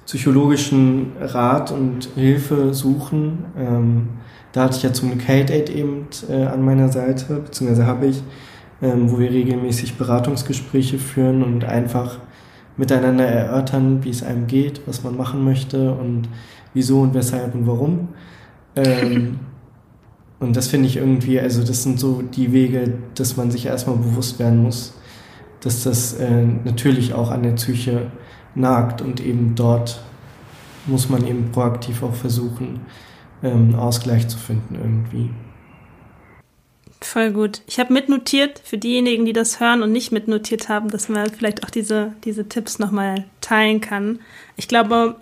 [0.07, 3.47] psychologischen Rat und Hilfe suchen.
[3.59, 4.11] Ähm,
[4.53, 8.07] da hatte ich ja zum Glück Hate Aid eben äh, an meiner Seite, beziehungsweise habe
[8.07, 8.23] ich,
[8.81, 12.21] ähm, wo wir regelmäßig Beratungsgespräche führen und einfach
[12.77, 16.29] miteinander erörtern, wie es einem geht, was man machen möchte und
[16.75, 18.11] wieso und weshalb und warum.
[18.77, 19.41] Ähm,
[20.39, 23.97] und das finde ich irgendwie, also das sind so die Wege, dass man sich erstmal
[23.97, 24.95] bewusst werden muss,
[25.65, 28.11] dass das äh, natürlich auch an der Psyche
[28.55, 30.01] nagt und eben dort
[30.87, 32.81] muss man eben proaktiv auch versuchen,
[33.43, 35.31] ähm, Ausgleich zu finden irgendwie.
[37.01, 37.63] Voll gut.
[37.67, 41.65] Ich habe mitnotiert für diejenigen, die das hören und nicht mitnotiert haben, dass man vielleicht
[41.65, 44.21] auch diese, diese Tipps nochmal teilen kann.
[44.57, 45.17] Ich glaube,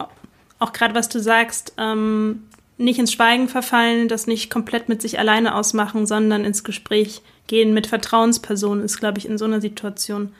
[0.59, 2.45] auch gerade was du sagst, ähm,
[2.79, 7.75] nicht ins Schweigen verfallen, das nicht komplett mit sich alleine ausmachen, sondern ins Gespräch gehen
[7.75, 10.33] mit Vertrauenspersonen ist, glaube ich, in so einer Situation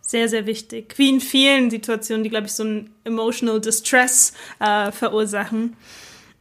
[0.00, 0.94] sehr, sehr wichtig.
[0.98, 5.76] Wie in vielen Situationen, die, glaube ich, so ein emotional distress äh, verursachen.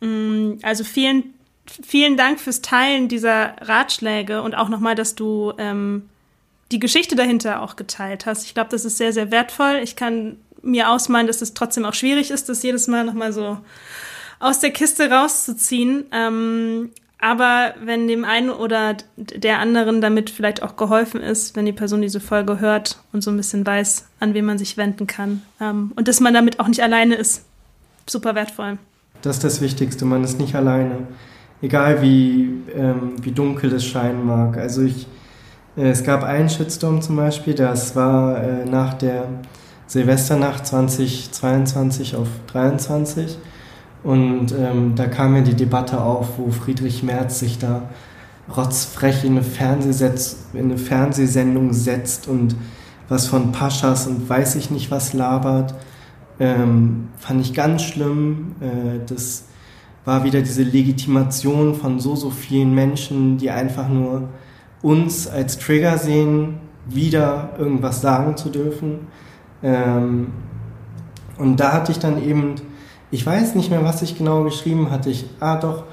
[0.02, 1.36] Mm, also vielen,
[1.66, 6.10] vielen Dank fürs Teilen dieser Ratschläge und auch nochmal, dass du ähm,
[6.72, 8.46] die Geschichte dahinter auch geteilt hast.
[8.46, 9.80] Ich glaube, das ist sehr, sehr wertvoll.
[9.84, 13.58] Ich kann mir ausmalen, dass es trotzdem auch schwierig ist, das jedes Mal nochmal so
[14.40, 16.06] aus der Kiste rauszuziehen.
[16.12, 21.72] Ähm, aber wenn dem einen oder der anderen damit vielleicht auch geholfen ist, wenn die
[21.72, 25.44] Person diese Folge hört und so ein bisschen weiß, an wen man sich wenden kann.
[25.62, 27.46] Ähm, und dass man damit auch nicht alleine ist.
[28.10, 28.80] Super wertvoll.
[29.22, 31.08] Das ist das Wichtigste, man ist nicht alleine.
[31.62, 34.58] Egal wie, ähm, wie dunkel es scheinen mag.
[34.58, 35.06] Also ich,
[35.78, 39.28] äh, es gab einen Shitstorm zum Beispiel, das war äh, nach der
[39.86, 43.38] Silvesternacht 2022 auf 23
[44.04, 47.90] und ähm, da kam ja die Debatte auf, wo Friedrich Merz sich da
[48.56, 52.56] rotzfrech in eine, Fernsehsetz, in eine Fernsehsendung setzt und
[53.08, 55.76] was von Paschas und weiß ich nicht was labert.
[56.40, 58.56] Ähm, fand ich ganz schlimm.
[58.60, 59.46] Äh, das
[60.06, 64.30] war wieder diese Legitimation von so, so vielen Menschen, die einfach nur
[64.82, 66.56] uns als Trigger sehen,
[66.88, 69.08] wieder irgendwas sagen zu dürfen.
[69.62, 70.28] Ähm,
[71.38, 72.56] und da hatte ich dann eben
[73.12, 75.10] ich weiß nicht mehr, was ich genau geschrieben hatte.
[75.10, 75.84] Ich, ah doch,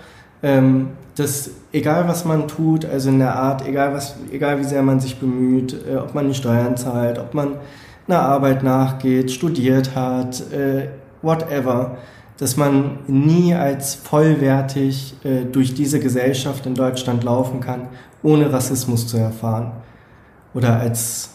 [0.42, 4.82] ähm, dass egal was man tut, also in der Art, egal, was, egal wie sehr
[4.82, 7.56] man sich bemüht, äh, ob man die Steuern zahlt, ob man
[8.06, 10.88] einer Arbeit nachgeht, studiert hat, äh,
[11.20, 11.98] whatever,
[12.38, 17.88] dass man nie als vollwertig äh, durch diese Gesellschaft in Deutschland laufen kann,
[18.22, 19.72] ohne Rassismus zu erfahren.
[20.54, 21.30] Oder als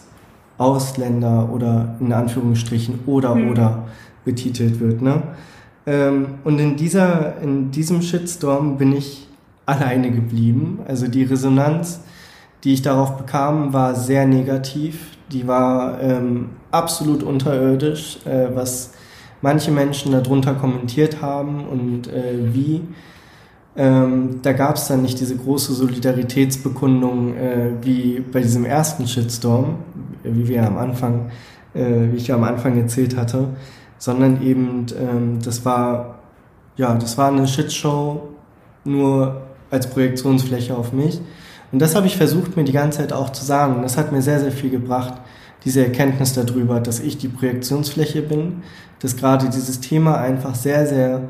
[0.56, 3.50] Ausländer oder in Anführungsstrichen oder hm.
[3.50, 3.84] oder
[4.24, 5.02] betitelt wird.
[5.02, 5.22] Ne?
[5.86, 9.28] Ähm, und in, dieser, in diesem Shitstorm bin ich
[9.66, 10.80] alleine geblieben.
[10.86, 12.00] Also die Resonanz,
[12.64, 15.16] die ich darauf bekam, war sehr negativ.
[15.32, 18.92] Die war ähm, absolut unterirdisch, äh, was
[19.42, 22.82] manche Menschen darunter kommentiert haben und äh, wie.
[23.76, 29.78] Ähm, da gab es dann nicht diese große Solidaritätsbekundung äh, wie bei diesem ersten Shitstorm,
[30.22, 31.30] wie wir am Anfang,
[31.74, 33.48] äh, wie ich ja am Anfang erzählt hatte
[34.04, 36.16] sondern eben, ähm, das war,
[36.76, 38.28] ja, das war eine Shitshow
[38.84, 39.40] nur
[39.70, 41.22] als Projektionsfläche auf mich.
[41.72, 43.80] Und das habe ich versucht, mir die ganze Zeit auch zu sagen.
[43.80, 45.14] Das hat mir sehr, sehr viel gebracht,
[45.64, 48.62] diese Erkenntnis darüber, dass ich die Projektionsfläche bin,
[48.98, 51.22] dass gerade dieses Thema einfach sehr, sehr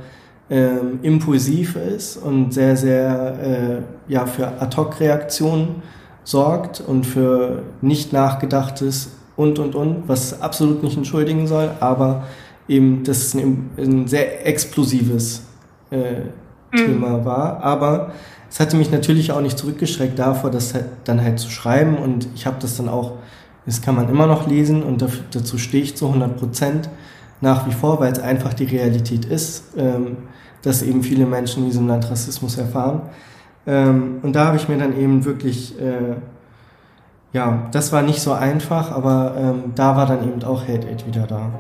[0.50, 3.38] ähm, impulsiv ist und sehr, sehr
[4.08, 5.76] äh, ja, für Ad-Hoc-Reaktionen
[6.24, 12.24] sorgt und für nicht nachgedachtes und, und, und, was absolut nicht entschuldigen soll, aber
[12.68, 15.42] eben das ein, ein sehr explosives
[15.90, 16.20] äh,
[16.72, 16.76] mhm.
[16.76, 17.62] Thema war.
[17.62, 18.12] Aber
[18.50, 21.96] es hatte mich natürlich auch nicht zurückgeschreckt davor, das halt dann halt zu schreiben.
[21.96, 23.12] Und ich habe das dann auch,
[23.66, 26.88] das kann man immer noch lesen und dafür, dazu stehe ich zu 100 Prozent
[27.40, 30.16] nach wie vor, weil es einfach die Realität ist, ähm,
[30.62, 33.02] dass eben viele Menschen in diesem Land Rassismus erfahren.
[33.66, 36.16] Ähm, und da habe ich mir dann eben wirklich, äh,
[37.32, 41.06] ja, das war nicht so einfach, aber ähm, da war dann eben auch Hate Aid
[41.06, 41.50] wieder da.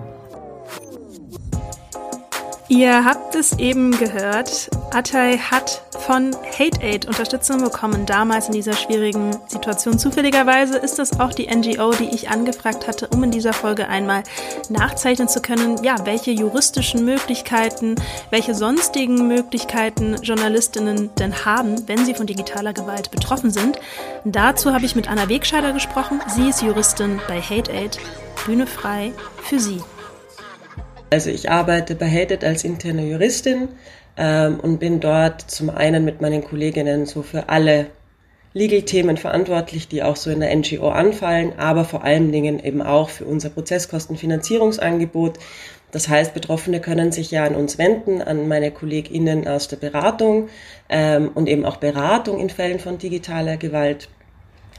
[2.68, 4.70] Ihr habt es eben gehört.
[4.90, 9.98] Atay hat von Hate Aid Unterstützung bekommen, damals in dieser schwierigen Situation.
[9.98, 14.22] Zufälligerweise ist es auch die NGO, die ich angefragt hatte, um in dieser Folge einmal
[14.70, 17.96] nachzeichnen zu können, ja, welche juristischen Möglichkeiten,
[18.30, 23.78] welche sonstigen Möglichkeiten Journalistinnen denn haben, wenn sie von digitaler Gewalt betroffen sind.
[24.24, 26.22] Dazu habe ich mit Anna Wegscheider gesprochen.
[26.28, 27.98] Sie ist Juristin bei Hate Aid.
[28.46, 29.82] Bühne frei für Sie.
[31.10, 33.68] Also ich arbeite bei Hated als interne Juristin
[34.16, 37.86] ähm, und bin dort zum einen mit meinen Kolleginnen so für alle
[38.56, 43.08] Legal-Themen verantwortlich, die auch so in der NGO anfallen, aber vor allen Dingen eben auch
[43.08, 45.40] für unser Prozesskostenfinanzierungsangebot.
[45.90, 50.48] Das heißt, Betroffene können sich ja an uns wenden, an meine KollegInnen aus der Beratung
[50.88, 54.08] ähm, und eben auch Beratung in Fällen von digitaler Gewalt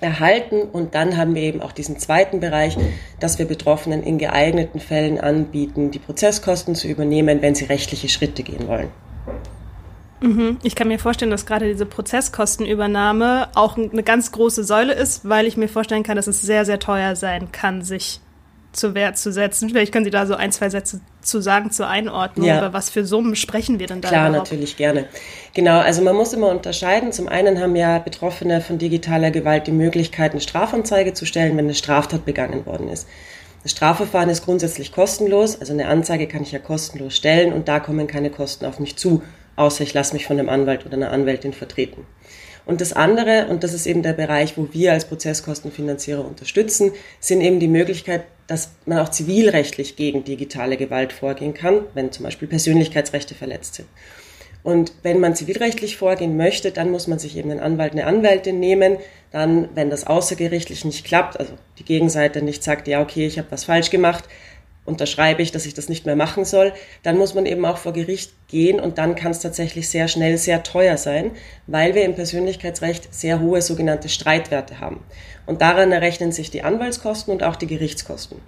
[0.06, 0.62] erhalten.
[0.62, 2.78] Und dann haben wir eben auch diesen zweiten Bereich,
[3.20, 8.44] dass wir Betroffenen in geeigneten Fällen anbieten, die Prozesskosten zu übernehmen, wenn sie rechtliche Schritte
[8.44, 8.90] gehen wollen.
[10.22, 10.58] Mhm.
[10.64, 15.46] Ich kann mir vorstellen, dass gerade diese Prozesskostenübernahme auch eine ganz große Säule ist, weil
[15.46, 18.22] ich mir vorstellen kann, dass es sehr, sehr teuer sein kann, sich
[18.76, 19.70] zu Wert zu setzen.
[19.70, 22.46] Vielleicht können Sie da so ein, zwei Sätze zu sagen zur Einordnung.
[22.46, 22.60] Ja.
[22.60, 24.10] Über was für Summen sprechen wir denn da?
[24.10, 24.52] Klar, überhaupt?
[24.52, 25.06] natürlich gerne.
[25.54, 27.12] Genau, also man muss immer unterscheiden.
[27.12, 31.66] Zum einen haben ja Betroffene von digitaler Gewalt die Möglichkeit, eine Strafanzeige zu stellen, wenn
[31.66, 33.08] eine Straftat begangen worden ist.
[33.64, 37.80] Das Strafverfahren ist grundsätzlich kostenlos, also eine Anzeige kann ich ja kostenlos stellen und da
[37.80, 39.24] kommen keine Kosten auf mich zu,
[39.56, 42.06] außer ich lasse mich von einem Anwalt oder einer Anwältin vertreten.
[42.66, 47.42] Und das andere, und das ist eben der Bereich, wo wir als Prozesskostenfinanzierer unterstützen, sind
[47.42, 52.48] eben die Möglichkeit, dass man auch zivilrechtlich gegen digitale Gewalt vorgehen kann, wenn zum Beispiel
[52.48, 53.88] Persönlichkeitsrechte verletzt sind.
[54.66, 58.60] Und wenn man zivilrechtlich vorgehen möchte, dann muss man sich eben einen Anwalt, eine Anwältin
[58.60, 58.98] nehmen.
[59.32, 63.52] Dann, wenn das außergerichtlich nicht klappt, also die Gegenseite nicht sagt, ja, okay, ich habe
[63.52, 64.24] was falsch gemacht,
[64.86, 66.72] unterschreibe ich, dass ich das nicht mehr machen soll,
[67.04, 70.38] dann muss man eben auch vor Gericht gehen und dann kann es tatsächlich sehr schnell
[70.38, 71.32] sehr teuer sein,
[71.68, 75.04] weil wir im Persönlichkeitsrecht sehr hohe sogenannte Streitwerte haben.
[75.46, 78.40] Und daran errechnen sich die Anwaltskosten und auch die Gerichtskosten.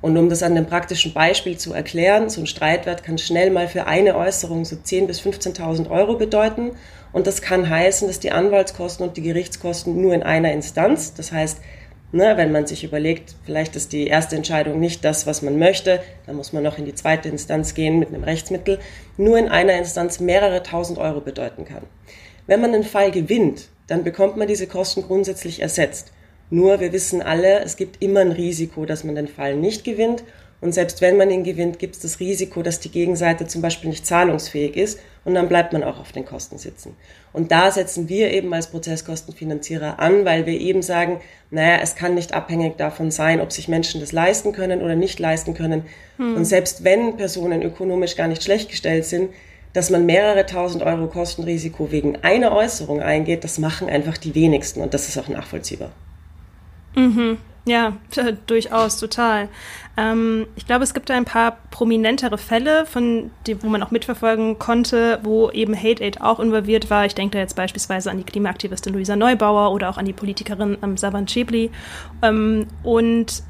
[0.00, 3.68] Und um das an dem praktischen Beispiel zu erklären, so ein Streitwert kann schnell mal
[3.68, 6.72] für eine Äußerung so 10.000 bis 15.000 Euro bedeuten.
[7.12, 11.30] Und das kann heißen, dass die Anwaltskosten und die Gerichtskosten nur in einer Instanz, das
[11.30, 11.58] heißt
[12.14, 16.00] Ne, wenn man sich überlegt, vielleicht ist die erste Entscheidung nicht das, was man möchte,
[16.26, 18.78] dann muss man noch in die zweite Instanz gehen mit einem Rechtsmittel,
[19.16, 21.84] nur in einer Instanz mehrere tausend Euro bedeuten kann.
[22.46, 26.12] Wenn man einen Fall gewinnt, dann bekommt man diese Kosten grundsätzlich ersetzt.
[26.50, 30.22] Nur wir wissen alle, es gibt immer ein Risiko, dass man den Fall nicht gewinnt
[30.62, 33.90] und selbst wenn man ihn gewinnt, gibt es das Risiko, dass die Gegenseite zum Beispiel
[33.90, 36.94] nicht zahlungsfähig ist und dann bleibt man auch auf den Kosten sitzen.
[37.32, 42.14] Und da setzen wir eben als Prozesskostenfinanzierer an, weil wir eben sagen, naja, es kann
[42.14, 45.84] nicht abhängig davon sein, ob sich Menschen das leisten können oder nicht leisten können.
[46.18, 46.36] Hm.
[46.36, 49.30] Und selbst wenn Personen ökonomisch gar nicht schlecht gestellt sind,
[49.72, 54.82] dass man mehrere tausend Euro Kostenrisiko wegen einer Äußerung eingeht, das machen einfach die wenigsten
[54.82, 55.92] und das ist auch nachvollziehbar.
[56.94, 57.38] Mhm.
[57.64, 57.96] Ja,
[58.46, 59.48] durchaus, total.
[59.96, 63.90] Ähm, ich glaube, es gibt da ein paar prominentere Fälle, von die, wo man auch
[63.90, 67.04] mitverfolgen konnte, wo eben Hate Aid auch involviert war.
[67.04, 70.78] Ich denke da jetzt beispielsweise an die Klimaaktivistin Luisa Neubauer oder auch an die Politikerin
[70.82, 71.70] ähm, Savan Chebli.
[72.22, 73.42] Ähm, und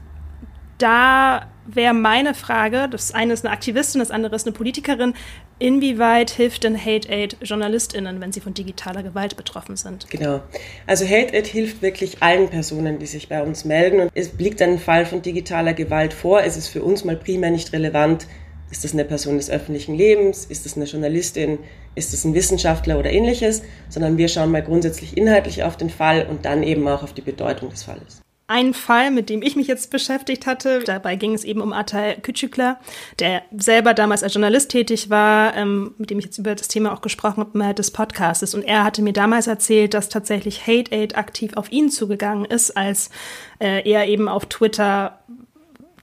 [0.79, 5.15] da wäre meine Frage, das eine ist eine Aktivistin, das andere ist eine Politikerin,
[5.59, 10.09] inwieweit hilft denn Hate Aid JournalistInnen, wenn sie von digitaler Gewalt betroffen sind?
[10.11, 10.41] Genau.
[10.87, 14.61] Also Hate Aid hilft wirklich allen Personen, die sich bei uns melden und es liegt
[14.63, 16.43] ein Fall von digitaler Gewalt vor.
[16.43, 18.27] Es ist für uns mal primär nicht relevant,
[18.71, 21.59] ist das eine Person des öffentlichen Lebens, ist das eine Journalistin,
[21.95, 26.27] ist das ein Wissenschaftler oder ähnliches, sondern wir schauen mal grundsätzlich inhaltlich auf den Fall
[26.29, 29.67] und dann eben auch auf die Bedeutung des Falles ein Fall, mit dem ich mich
[29.67, 30.81] jetzt beschäftigt hatte.
[30.85, 32.77] Dabei ging es eben um Atay Küçükler,
[33.19, 36.93] der selber damals als Journalist tätig war, ähm, mit dem ich jetzt über das Thema
[36.93, 38.55] auch gesprochen habe, innerhalb des Podcasts.
[38.55, 42.77] Und er hatte mir damals erzählt, dass tatsächlich Hate Aid aktiv auf ihn zugegangen ist,
[42.77, 43.11] als
[43.59, 45.19] äh, er eben auf Twitter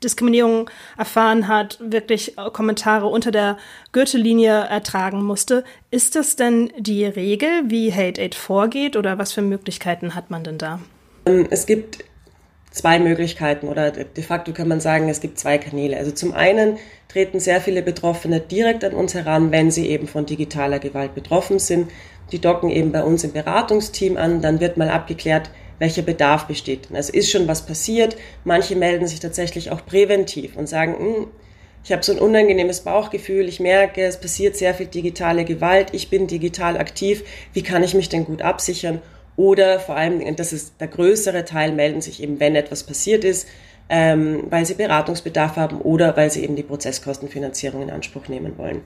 [0.04, 3.58] Diskriminierung erfahren hat, wirklich Kommentare unter der
[3.92, 5.64] Gürtellinie ertragen musste.
[5.92, 10.44] Ist das denn die Regel, wie Hate Aid vorgeht oder was für Möglichkeiten hat man
[10.44, 10.80] denn da?
[11.26, 12.06] Ähm, es gibt
[12.80, 15.98] zwei Möglichkeiten oder de facto kann man sagen, es gibt zwei Kanäle.
[15.98, 16.78] Also zum einen
[17.10, 21.60] treten sehr viele Betroffene direkt an uns heran, wenn sie eben von digitaler Gewalt betroffen
[21.60, 21.92] sind.
[22.32, 26.88] Die docken eben bei uns im Beratungsteam an, dann wird mal abgeklärt, welcher Bedarf besteht.
[26.94, 28.16] Also ist schon was passiert.
[28.46, 31.28] Manche melden sich tatsächlich auch präventiv und sagen, hm,
[31.84, 36.10] ich habe so ein unangenehmes Bauchgefühl, ich merke, es passiert sehr viel digitale Gewalt, ich
[36.10, 39.02] bin digital aktiv, wie kann ich mich denn gut absichern?
[39.40, 43.48] Oder vor allem, das ist der größere Teil, melden sich eben, wenn etwas passiert ist,
[43.88, 48.82] ähm, weil sie Beratungsbedarf haben oder weil sie eben die Prozesskostenfinanzierung in Anspruch nehmen wollen.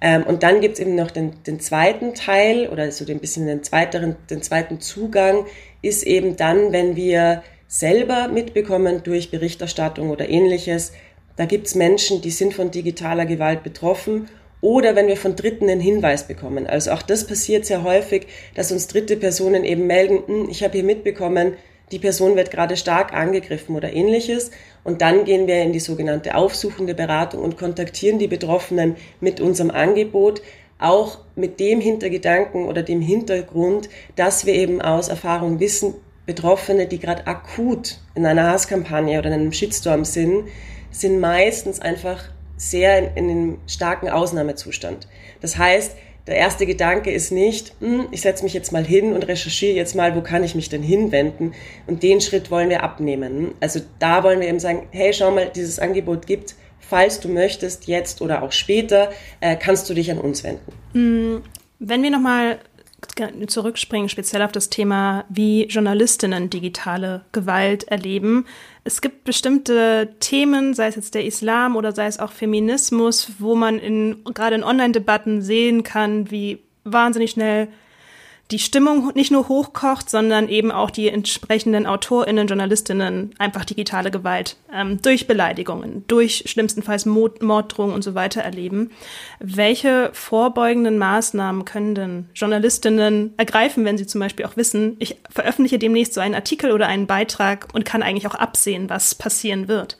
[0.00, 3.46] Ähm, und dann gibt es eben noch den, den, zweiten Teil oder so ein bisschen
[3.46, 5.46] den, zweiteren, den zweiten Zugang,
[5.80, 10.90] ist eben dann, wenn wir selber mitbekommen durch Berichterstattung oder ähnliches,
[11.36, 14.28] da gibt es Menschen, die sind von digitaler Gewalt betroffen
[14.64, 16.66] oder wenn wir von Dritten einen Hinweis bekommen.
[16.66, 20.72] Also auch das passiert sehr häufig, dass uns dritte Personen eben melden, hm, ich habe
[20.72, 21.52] hier mitbekommen,
[21.92, 24.52] die Person wird gerade stark angegriffen oder ähnliches.
[24.82, 29.70] Und dann gehen wir in die sogenannte aufsuchende Beratung und kontaktieren die Betroffenen mit unserem
[29.70, 30.40] Angebot,
[30.78, 35.92] auch mit dem Hintergedanken oder dem Hintergrund, dass wir eben aus Erfahrung wissen,
[36.24, 40.48] Betroffene, die gerade akut in einer Hasskampagne oder in einem Shitstorm sind,
[40.90, 42.30] sind meistens einfach
[42.70, 45.08] sehr in, einem starken Ausnahmezustand.
[45.40, 49.28] Das heißt, der erste Gedanke ist nicht, hm, ich setze mich jetzt mal hin und
[49.28, 51.52] recherchiere jetzt mal, wo kann ich mich denn hinwenden.
[51.86, 53.54] Und den Schritt wollen wir abnehmen.
[53.60, 57.86] Also da wollen wir eben sagen, hey, schau mal, dieses Angebot gibt, falls du möchtest,
[57.86, 59.10] jetzt oder auch später,
[59.40, 60.72] äh, kannst du dich an uns wenden.
[60.92, 61.42] Hm,
[61.78, 62.58] wenn wir nochmal
[63.46, 68.46] zurückspringen, speziell auf das Thema, wie Journalistinnen digitale Gewalt erleben.
[68.84, 73.54] Es gibt bestimmte Themen, sei es jetzt der Islam oder sei es auch Feminismus, wo
[73.54, 77.68] man in, gerade in Online-Debatten sehen kann, wie wahnsinnig schnell
[78.54, 84.58] die Stimmung nicht nur hochkocht, sondern eben auch die entsprechenden AutorInnen, JournalistInnen einfach digitale Gewalt
[84.72, 88.92] ähm, durch Beleidigungen, durch schlimmstenfalls Mord, Morddrohungen und so weiter erleben.
[89.40, 95.80] Welche vorbeugenden Maßnahmen können denn JournalistInnen ergreifen, wenn sie zum Beispiel auch wissen, ich veröffentliche
[95.80, 99.98] demnächst so einen Artikel oder einen Beitrag und kann eigentlich auch absehen, was passieren wird?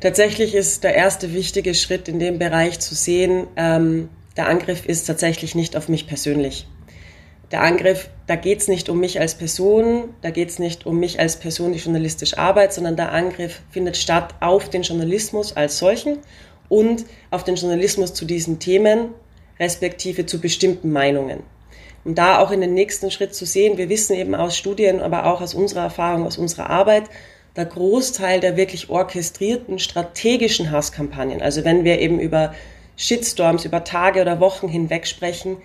[0.00, 5.04] Tatsächlich ist der erste wichtige Schritt in dem Bereich zu sehen, ähm, der Angriff ist
[5.04, 6.66] tatsächlich nicht auf mich persönlich
[7.52, 10.98] der Angriff, da geht es nicht um mich als Person, da geht es nicht um
[10.98, 15.78] mich als Person, die journalistisch arbeitet, sondern der Angriff findet statt auf den Journalismus als
[15.78, 16.18] solchen
[16.70, 19.10] und auf den Journalismus zu diesen Themen,
[19.60, 21.40] respektive zu bestimmten Meinungen.
[22.04, 25.26] Und da auch in den nächsten Schritt zu sehen, wir wissen eben aus Studien, aber
[25.26, 27.04] auch aus unserer Erfahrung, aus unserer Arbeit,
[27.54, 32.54] der Großteil der wirklich orchestrierten strategischen Hasskampagnen, also wenn wir eben über
[32.96, 35.58] Shitstorms über Tage oder Wochen hinweg sprechen,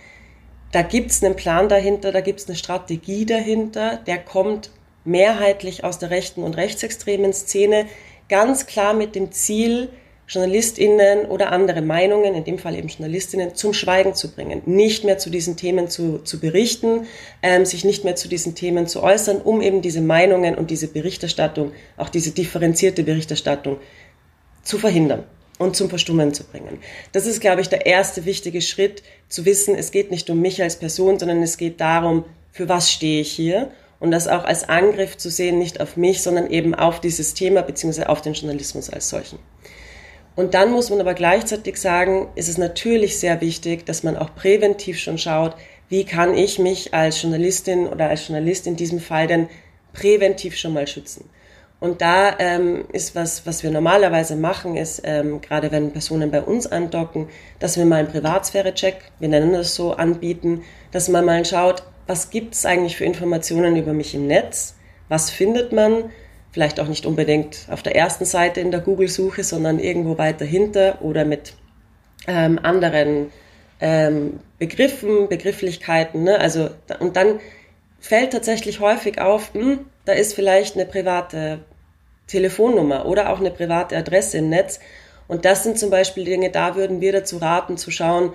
[0.71, 4.71] da gibt es einen Plan dahinter, da gibt es eine Strategie dahinter, der kommt
[5.05, 7.85] mehrheitlich aus der rechten und rechtsextremen Szene,
[8.27, 9.89] ganz klar mit dem Ziel,
[10.27, 15.17] JournalistInnen oder andere Meinungen, in dem Fall eben JournalistInnen, zum Schweigen zu bringen, nicht mehr
[15.17, 17.07] zu diesen Themen zu, zu berichten,
[17.41, 20.89] ähm, sich nicht mehr zu diesen Themen zu äußern, um eben diese Meinungen und diese
[20.89, 23.77] Berichterstattung, auch diese differenzierte Berichterstattung
[24.63, 25.23] zu verhindern
[25.57, 26.79] und zum Verstummen zu bringen.
[27.11, 30.61] Das ist, glaube ich, der erste wichtige Schritt, zu wissen, es geht nicht um mich
[30.61, 34.69] als Person, sondern es geht darum, für was stehe ich hier und das auch als
[34.69, 38.89] Angriff zu sehen, nicht auf mich, sondern eben auf dieses Thema beziehungsweise auf den Journalismus
[38.89, 39.39] als solchen.
[40.35, 44.35] Und dann muss man aber gleichzeitig sagen, ist es natürlich sehr wichtig, dass man auch
[44.35, 45.55] präventiv schon schaut,
[45.89, 49.49] wie kann ich mich als Journalistin oder als Journalist in diesem Fall denn
[49.93, 51.27] präventiv schon mal schützen.
[51.79, 56.41] Und da ähm, ist was, was wir normalerweise machen, ist, ähm, gerade wenn Personen bei
[56.41, 61.45] uns andocken, dass wir mal einen Privatsphäre-Check, wir nennen das so, anbieten, dass man mal
[61.45, 64.75] schaut, was gibt es eigentlich für Informationen über mich im Netz,
[65.07, 66.09] was findet man,
[66.51, 71.01] vielleicht auch nicht unbedingt auf der ersten Seite in der Google-Suche, sondern irgendwo weiter hinter
[71.03, 71.53] oder mit
[72.27, 73.31] ähm, anderen
[73.79, 76.23] ähm, Begriffen, Begrifflichkeiten.
[76.23, 76.39] Ne?
[76.39, 76.69] Also,
[76.99, 77.39] und dann
[78.07, 81.59] fällt tatsächlich häufig auf, hm, da ist vielleicht eine private
[82.27, 84.79] Telefonnummer oder auch eine private Adresse im Netz.
[85.27, 88.33] Und das sind zum Beispiel Dinge, da würden wir dazu raten, zu schauen,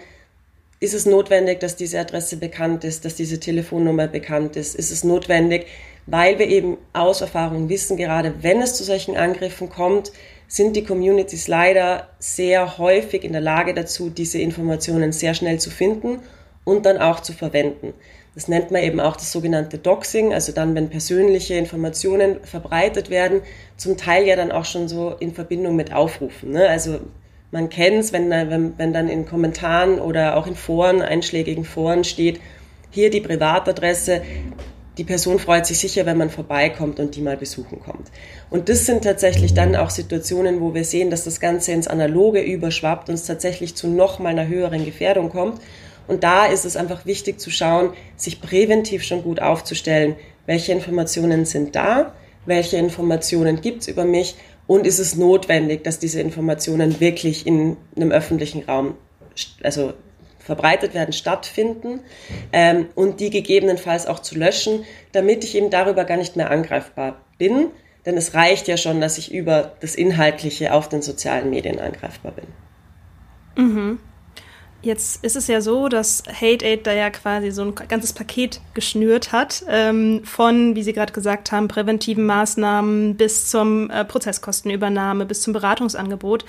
[0.80, 4.74] ist es notwendig, dass diese Adresse bekannt ist, dass diese Telefonnummer bekannt ist?
[4.74, 5.66] Ist es notwendig,
[6.06, 10.12] weil wir eben aus Erfahrung wissen, gerade wenn es zu solchen Angriffen kommt,
[10.48, 15.70] sind die Communities leider sehr häufig in der Lage dazu, diese Informationen sehr schnell zu
[15.70, 16.18] finden
[16.64, 17.94] und dann auch zu verwenden.
[18.34, 23.42] Das nennt man eben auch das sogenannte Doxing, also dann, wenn persönliche Informationen verbreitet werden,
[23.76, 26.52] zum Teil ja dann auch schon so in Verbindung mit Aufrufen.
[26.52, 26.66] Ne?
[26.66, 27.00] Also
[27.50, 32.04] man kennt es, wenn, wenn, wenn dann in Kommentaren oder auch in Foren, einschlägigen Foren
[32.04, 32.40] steht,
[32.90, 34.22] hier die Privatadresse,
[34.98, 38.10] die Person freut sich sicher, wenn man vorbeikommt und die mal besuchen kommt.
[38.50, 42.42] Und das sind tatsächlich dann auch Situationen, wo wir sehen, dass das Ganze ins Analoge
[42.42, 45.60] überschwappt und es tatsächlich zu noch mal einer höheren Gefährdung kommt.
[46.08, 51.44] Und da ist es einfach wichtig zu schauen, sich präventiv schon gut aufzustellen, welche Informationen
[51.44, 52.12] sind da,
[52.46, 54.36] welche Informationen gibt es über mich
[54.66, 58.94] und ist es notwendig, dass diese Informationen wirklich in einem öffentlichen Raum,
[59.62, 59.92] also
[60.38, 62.00] verbreitet werden, stattfinden
[62.52, 67.20] ähm, und die gegebenenfalls auch zu löschen, damit ich eben darüber gar nicht mehr angreifbar
[67.38, 67.68] bin.
[68.04, 72.32] Denn es reicht ja schon, dass ich über das Inhaltliche auf den sozialen Medien angreifbar
[72.32, 72.46] bin.
[73.64, 73.98] Mhm.
[74.82, 78.60] Jetzt ist es ja so, dass Hate Aid da ja quasi so ein ganzes Paket
[78.74, 85.24] geschnürt hat, ähm, von, wie Sie gerade gesagt haben, präventiven Maßnahmen bis zum äh, Prozesskostenübernahme,
[85.24, 86.44] bis zum Beratungsangebot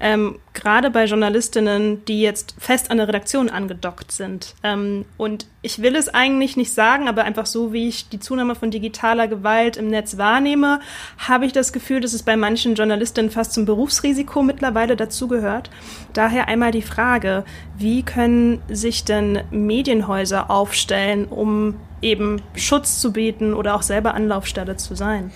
[0.00, 4.54] ähm, gerade bei Journalistinnen, die jetzt fest an der Redaktion angedockt sind.
[4.62, 8.54] Ähm, und ich will es eigentlich nicht sagen, aber einfach so, wie ich die Zunahme
[8.54, 10.80] von digitaler Gewalt im Netz wahrnehme,
[11.18, 15.70] habe ich das Gefühl, dass es bei manchen Journalistinnen fast zum Berufsrisiko mittlerweile dazugehört.
[16.14, 17.44] Daher einmal die Frage,
[17.76, 24.76] wie können sich denn Medienhäuser aufstellen, um eben Schutz zu bieten oder auch selber Anlaufstelle
[24.76, 25.30] zu sein?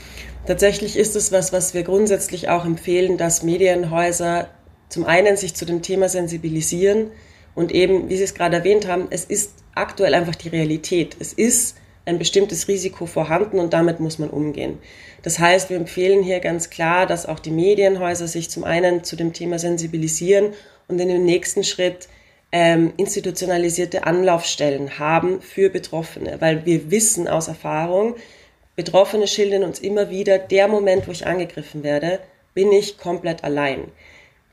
[0.47, 4.49] Tatsächlich ist es was, was wir grundsätzlich auch empfehlen, dass Medienhäuser
[4.95, 7.11] zum einen sich zu dem Thema sensibilisieren
[7.57, 11.17] und eben, wie Sie es gerade erwähnt haben, es ist aktuell einfach die Realität.
[11.19, 11.77] Es ist
[12.07, 14.79] ein bestimmtes Risiko vorhanden und damit muss man umgehen.
[15.23, 19.17] Das heißt, wir empfehlen hier ganz klar, dass auch die Medienhäuser sich zum einen zu
[19.17, 20.53] dem Thema sensibilisieren
[20.87, 22.07] und in dem nächsten Schritt
[22.53, 28.15] ähm, institutionalisierte Anlaufstellen haben für Betroffene, weil wir wissen aus Erfahrung,
[28.77, 32.21] Betroffene schildern uns immer wieder, der Moment, wo ich angegriffen werde,
[32.55, 33.91] bin ich komplett allein.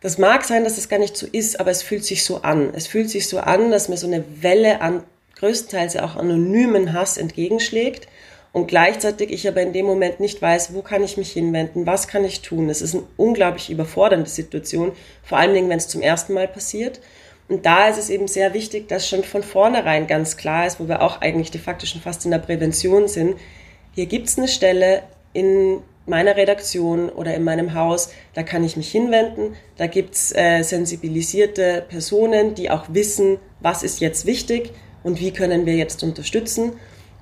[0.01, 2.73] Das mag sein, dass es gar nicht so ist, aber es fühlt sich so an.
[2.73, 5.03] Es fühlt sich so an, dass mir so eine Welle an
[5.35, 8.07] größtenteils auch anonymen Hass entgegenschlägt
[8.51, 12.07] und gleichzeitig ich aber in dem Moment nicht weiß, wo kann ich mich hinwenden, was
[12.07, 12.69] kann ich tun.
[12.69, 14.91] Es ist eine unglaublich überfordernde Situation,
[15.23, 16.99] vor allen Dingen, wenn es zum ersten Mal passiert.
[17.47, 20.87] Und da ist es eben sehr wichtig, dass schon von vornherein ganz klar ist, wo
[20.87, 23.35] wir auch eigentlich de facto schon fast in der Prävention sind.
[23.93, 28.75] Hier gibt es eine Stelle in meiner Redaktion oder in meinem Haus, da kann ich
[28.75, 29.55] mich hinwenden.
[29.77, 34.71] Da gibt's äh, sensibilisierte Personen, die auch wissen, was ist jetzt wichtig
[35.03, 36.73] und wie können wir jetzt unterstützen.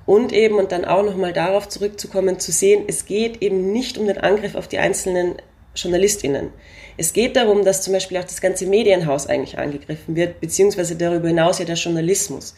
[0.06, 4.06] Und eben, und dann auch nochmal darauf zurückzukommen, zu sehen, es geht eben nicht um
[4.06, 5.36] den Angriff auf die einzelnen
[5.74, 6.50] JournalistInnen.
[6.96, 11.28] Es geht darum, dass zum Beispiel auch das ganze Medienhaus eigentlich angegriffen wird, beziehungsweise darüber
[11.28, 12.54] hinaus ja der Journalismus.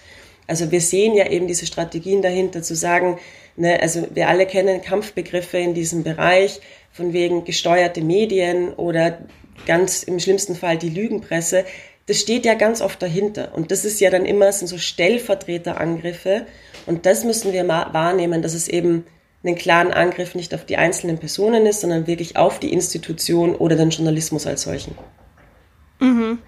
[0.46, 3.18] Also wir sehen ja eben diese Strategien dahinter zu sagen,
[3.56, 6.60] ne, also wir alle kennen Kampfbegriffe in diesem Bereich,
[6.92, 9.18] von wegen gesteuerte Medien oder
[9.66, 11.64] ganz im schlimmsten Fall die Lügenpresse.
[12.06, 13.54] Das steht ja ganz oft dahinter.
[13.54, 16.46] Und das ist ja dann immer, sind so Stellvertreterangriffe.
[16.86, 19.06] Und das müssen wir wahrnehmen, dass es eben
[19.44, 23.76] einen klaren Angriff nicht auf die einzelnen Personen ist, sondern wirklich auf die Institution oder
[23.76, 24.96] den Journalismus als solchen.
[26.00, 26.38] Mhm.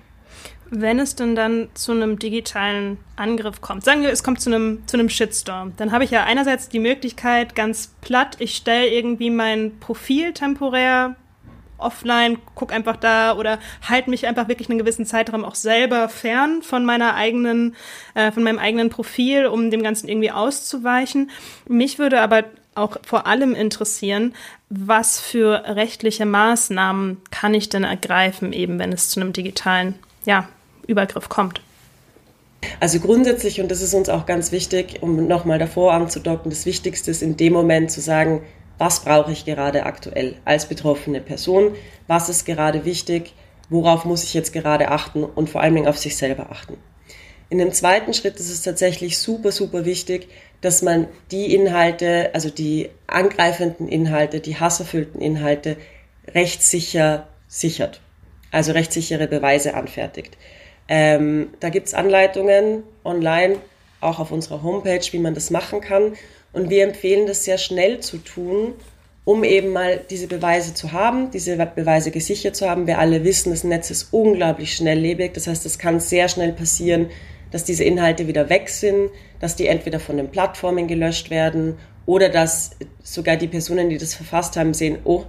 [0.77, 4.83] Wenn es denn dann zu einem digitalen Angriff kommt, sagen wir, es kommt zu einem,
[4.87, 9.31] zu einem Shitstorm, dann habe ich ja einerseits die Möglichkeit, ganz platt, ich stelle irgendwie
[9.31, 11.15] mein Profil temporär
[11.79, 16.63] offline, guck einfach da oder halte mich einfach wirklich einen gewissen Zeitraum auch selber fern
[16.63, 17.77] von meiner eigenen,
[18.15, 21.31] äh, von meinem eigenen Profil, um dem Ganzen irgendwie auszuweichen.
[21.69, 22.45] Mich würde aber
[22.75, 24.35] auch vor allem interessieren,
[24.71, 29.95] was für rechtliche Maßnahmen kann ich denn ergreifen, eben wenn es zu einem digitalen
[30.25, 30.49] ja,
[30.87, 31.61] Übergriff kommt?
[32.81, 37.11] Also grundsätzlich, und das ist uns auch ganz wichtig, um nochmal davor anzudocken, das Wichtigste
[37.11, 38.43] ist in dem Moment zu sagen,
[38.79, 41.75] was brauche ich gerade aktuell als betroffene Person,
[42.07, 43.35] was ist gerade wichtig,
[43.69, 46.77] worauf muss ich jetzt gerade achten und vor allen Dingen auf sich selber achten.
[47.51, 50.29] In dem zweiten Schritt ist es tatsächlich super, super wichtig,
[50.61, 55.77] dass man die Inhalte, also die angreifenden Inhalte, die hasserfüllten Inhalte
[56.35, 58.01] rechtssicher sichert,
[58.51, 60.37] also rechtssichere Beweise anfertigt.
[60.89, 63.57] Ähm, da gibt's Anleitungen online,
[64.01, 66.15] auch auf unserer Homepage, wie man das machen kann.
[66.53, 68.75] Und wir empfehlen das sehr schnell zu tun,
[69.25, 72.87] um eben mal diese Beweise zu haben, diese Beweise gesichert zu haben.
[72.87, 75.33] Wir alle wissen, das Netz ist unglaublich schnelllebig.
[75.33, 77.09] Das heißt, es kann sehr schnell passieren,
[77.51, 79.11] dass diese Inhalte wieder weg sind,
[79.41, 82.73] dass die entweder von den Plattformen gelöscht werden oder dass
[83.03, 85.25] sogar die Personen, die das verfasst haben, sehen, oh,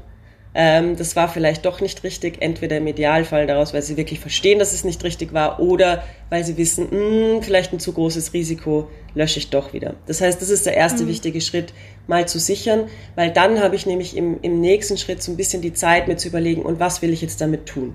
[0.56, 4.58] ähm, das war vielleicht doch nicht richtig, entweder im Idealfall daraus, weil sie wirklich verstehen,
[4.58, 8.34] dass es nicht richtig war, oder weil sie wissen, mh, hm, vielleicht ein zu großes
[8.34, 9.96] Risiko, lösche ich doch wieder.
[10.08, 11.10] Das heißt, das ist der erste mhm.
[11.10, 11.74] wichtige Schritt,
[12.08, 12.86] mal zu sichern,
[13.16, 16.16] weil dann habe ich nämlich im, im nächsten Schritt so ein bisschen die Zeit, mir
[16.16, 17.94] zu überlegen, und was will ich jetzt damit tun?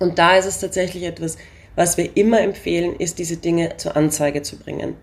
[0.00, 1.38] Und da ist es tatsächlich etwas
[1.76, 4.96] was wir immer empfehlen, ist, diese Dinge zur Anzeige zu bringen.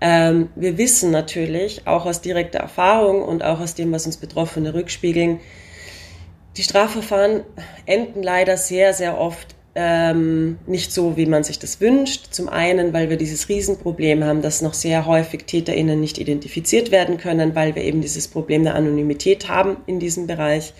[0.00, 4.74] Ähm, wir wissen natürlich, auch aus direkter Erfahrung und auch aus dem, was uns Betroffene
[4.74, 5.40] rückspiegeln,
[6.58, 7.44] die Strafverfahren
[7.86, 12.32] enden leider sehr, sehr oft ähm, nicht so, wie man sich das wünscht.
[12.32, 17.16] Zum einen, weil wir dieses Riesenproblem haben, dass noch sehr häufig TäterInnen nicht identifiziert werden
[17.16, 20.74] können, weil wir eben dieses Problem der Anonymität haben in diesem Bereich.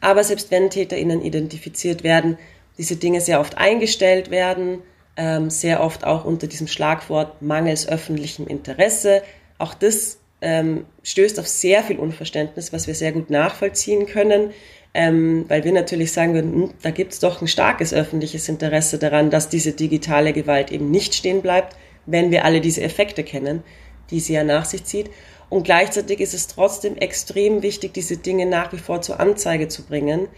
[0.00, 2.38] Aber selbst wenn TäterInnen identifiziert werden,
[2.78, 4.82] diese Dinge sehr oft eingestellt werden,
[5.16, 9.22] ähm, sehr oft auch unter diesem Schlagwort mangels öffentlichem Interesse.
[9.58, 14.52] Auch das ähm, stößt auf sehr viel Unverständnis, was wir sehr gut nachvollziehen können,
[14.94, 18.98] ähm, weil wir natürlich sagen würden, hm, da gibt es doch ein starkes öffentliches Interesse
[18.98, 21.76] daran, dass diese digitale Gewalt eben nicht stehen bleibt,
[22.06, 23.62] wenn wir alle diese Effekte kennen,
[24.10, 25.10] die sie ja nach sich zieht.
[25.50, 29.84] Und gleichzeitig ist es trotzdem extrem wichtig, diese Dinge nach wie vor zur Anzeige zu
[29.84, 30.28] bringen,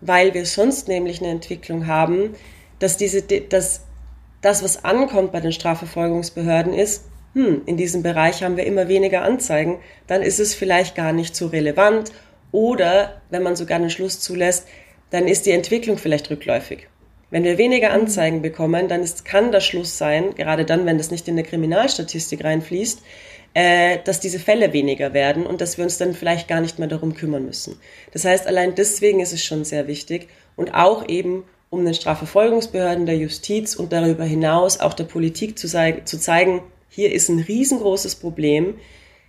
[0.00, 2.34] weil wir sonst nämlich eine Entwicklung haben,
[2.78, 3.82] dass diese, dass
[4.40, 7.04] das, was ankommt bei den Strafverfolgungsbehörden ist,
[7.34, 11.36] hm, in diesem Bereich haben wir immer weniger Anzeigen, dann ist es vielleicht gar nicht
[11.36, 12.10] so relevant
[12.52, 14.66] oder wenn man sogar einen Schluss zulässt,
[15.10, 16.86] dann ist die Entwicklung vielleicht rückläufig.
[17.30, 21.12] Wenn wir weniger Anzeigen bekommen, dann ist, kann der Schluss sein, gerade dann, wenn das
[21.12, 23.02] nicht in eine Kriminalstatistik reinfließt,
[23.54, 26.88] äh, dass diese Fälle weniger werden und dass wir uns dann vielleicht gar nicht mehr
[26.88, 27.78] darum kümmern müssen.
[28.12, 33.06] Das heißt, allein deswegen ist es schon sehr wichtig und auch eben, um den Strafverfolgungsbehörden,
[33.06, 38.16] der Justiz und darüber hinaus auch der Politik zu, zu zeigen, hier ist ein riesengroßes
[38.16, 38.74] Problem,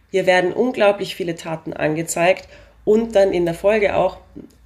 [0.09, 2.47] hier werden unglaublich viele Taten angezeigt
[2.85, 4.17] und dann in der Folge auch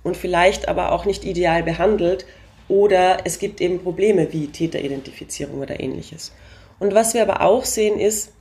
[0.04, 2.26] und vielleicht aber auch nicht ideal behandelt
[2.68, 6.32] oder es gibt eben Probleme wie Täteridentifizierung oder ähnliches.
[6.80, 8.32] Und was wir aber auch sehen ist,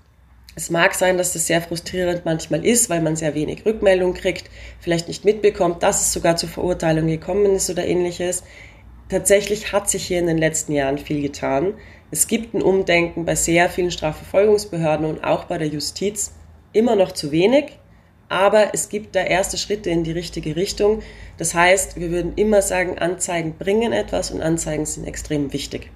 [0.57, 4.51] es mag sein, dass das sehr frustrierend manchmal ist, weil man sehr wenig Rückmeldung kriegt,
[4.79, 8.45] vielleicht nicht mitbekommt, dass es sogar zu Verurteilungen gekommen ist oder ähnliches.
[9.09, 11.75] Tatsächlich hat sich hier in den letzten Jahren viel getan.
[12.11, 16.33] Es gibt ein Umdenken bei sehr vielen Strafverfolgungsbehörden und auch bei der Justiz.
[16.72, 17.79] Immer noch zu wenig,
[18.35, 21.03] aber es gibt da erste Schritte in die richtige Richtung.
[21.39, 25.91] Das heißt, wir würden immer sagen, Anzeigen bringen etwas und Anzeigen sind extrem wichtig.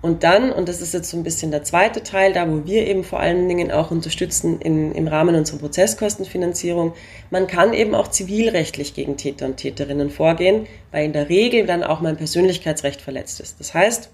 [0.00, 2.86] Und dann, und das ist jetzt so ein bisschen der zweite Teil, da wo wir
[2.86, 6.94] eben vor allen Dingen auch unterstützen in, im Rahmen unserer Prozesskostenfinanzierung,
[7.30, 11.82] man kann eben auch zivilrechtlich gegen Täter und Täterinnen vorgehen, weil in der Regel dann
[11.82, 13.58] auch mein Persönlichkeitsrecht verletzt ist.
[13.58, 14.10] Das heißt,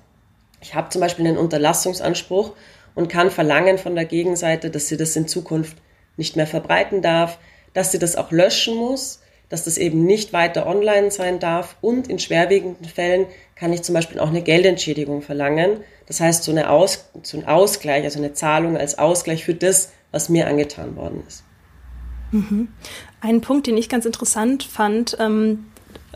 [0.63, 2.55] ich habe zum Beispiel einen Unterlassungsanspruch
[2.95, 5.77] und kann verlangen von der Gegenseite, dass sie das in Zukunft
[6.17, 7.39] nicht mehr verbreiten darf,
[7.73, 12.09] dass sie das auch löschen muss, dass das eben nicht weiter online sein darf und
[12.09, 15.79] in schwerwiegenden Fällen kann ich zum Beispiel auch eine Geldentschädigung verlangen.
[16.07, 19.93] Das heißt, so, eine Aus, so ein Ausgleich, also eine Zahlung als Ausgleich für das,
[20.11, 21.45] was mir angetan worden ist.
[22.33, 22.69] Mhm.
[23.21, 25.67] Ein Punkt, den ich ganz interessant fand, ähm,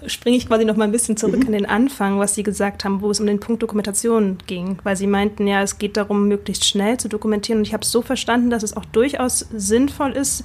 [0.07, 1.46] springe ich quasi noch mal ein bisschen zurück mhm.
[1.46, 4.96] an den Anfang, was Sie gesagt haben, wo es um den Punkt Dokumentation ging, weil
[4.96, 7.61] Sie meinten ja, es geht darum, möglichst schnell zu dokumentieren.
[7.61, 10.44] Und ich habe es so verstanden, dass es auch durchaus sinnvoll ist,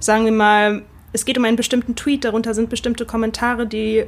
[0.00, 0.82] sagen wir mal,
[1.12, 4.04] es geht um einen bestimmten Tweet, darunter sind bestimmte Kommentare, die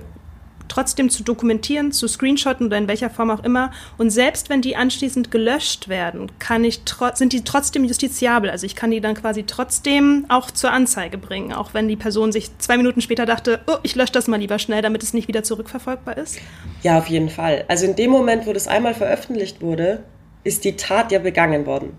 [0.68, 3.70] trotzdem zu dokumentieren, zu screenshotten oder in welcher Form auch immer.
[3.98, 6.80] Und selbst wenn die anschließend gelöscht werden, kann ich
[7.14, 8.50] sind die trotzdem justiziabel.
[8.50, 12.32] Also ich kann die dann quasi trotzdem auch zur Anzeige bringen, auch wenn die Person
[12.32, 15.28] sich zwei Minuten später dachte, oh, ich lösche das mal lieber schnell, damit es nicht
[15.28, 16.38] wieder zurückverfolgbar ist.
[16.82, 17.64] Ja, auf jeden Fall.
[17.68, 20.04] Also in dem Moment, wo das einmal veröffentlicht wurde,
[20.44, 21.92] ist die Tat ja begangen worden.